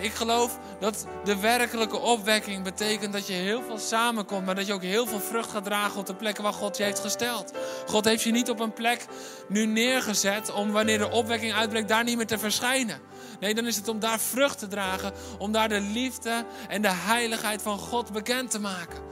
[0.00, 4.72] Ik geloof dat de werkelijke opwekking betekent dat je heel veel samenkomt, maar dat je
[4.72, 7.52] ook heel veel vrucht gaat dragen op de plekken waar God je heeft gesteld.
[7.86, 9.06] God heeft je niet op een plek
[9.48, 13.00] nu neergezet om wanneer de opwekking uitbreekt daar niet meer te verschijnen.
[13.40, 16.92] Nee, dan is het om daar vrucht te dragen, om daar de liefde en de
[16.92, 19.02] heiligheid van God bekend te maken.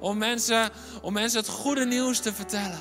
[0.00, 0.70] Om mensen,
[1.02, 2.80] om mensen het goede nieuws te vertellen.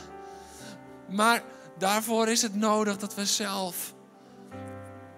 [1.10, 1.44] Maar
[1.78, 3.94] daarvoor is het nodig dat we zelf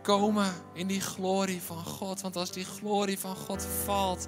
[0.01, 2.21] komen in die glorie van God.
[2.21, 4.27] Want als die glorie van God valt,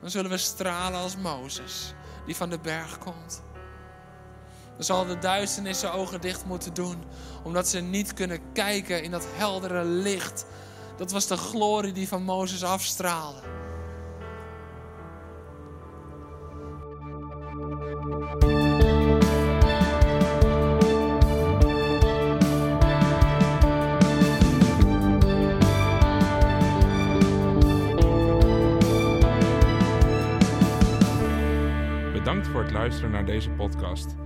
[0.00, 1.94] dan zullen we stralen als Mozes,
[2.26, 3.42] die van de berg komt.
[4.76, 6.96] Dan zal de duisternis zijn ogen dicht moeten doen,
[7.42, 10.46] omdat ze niet kunnen kijken in dat heldere licht.
[10.96, 13.40] Dat was de glorie die van Mozes afstraalde.
[32.12, 34.25] Bedankt voor het luisteren naar deze podcast.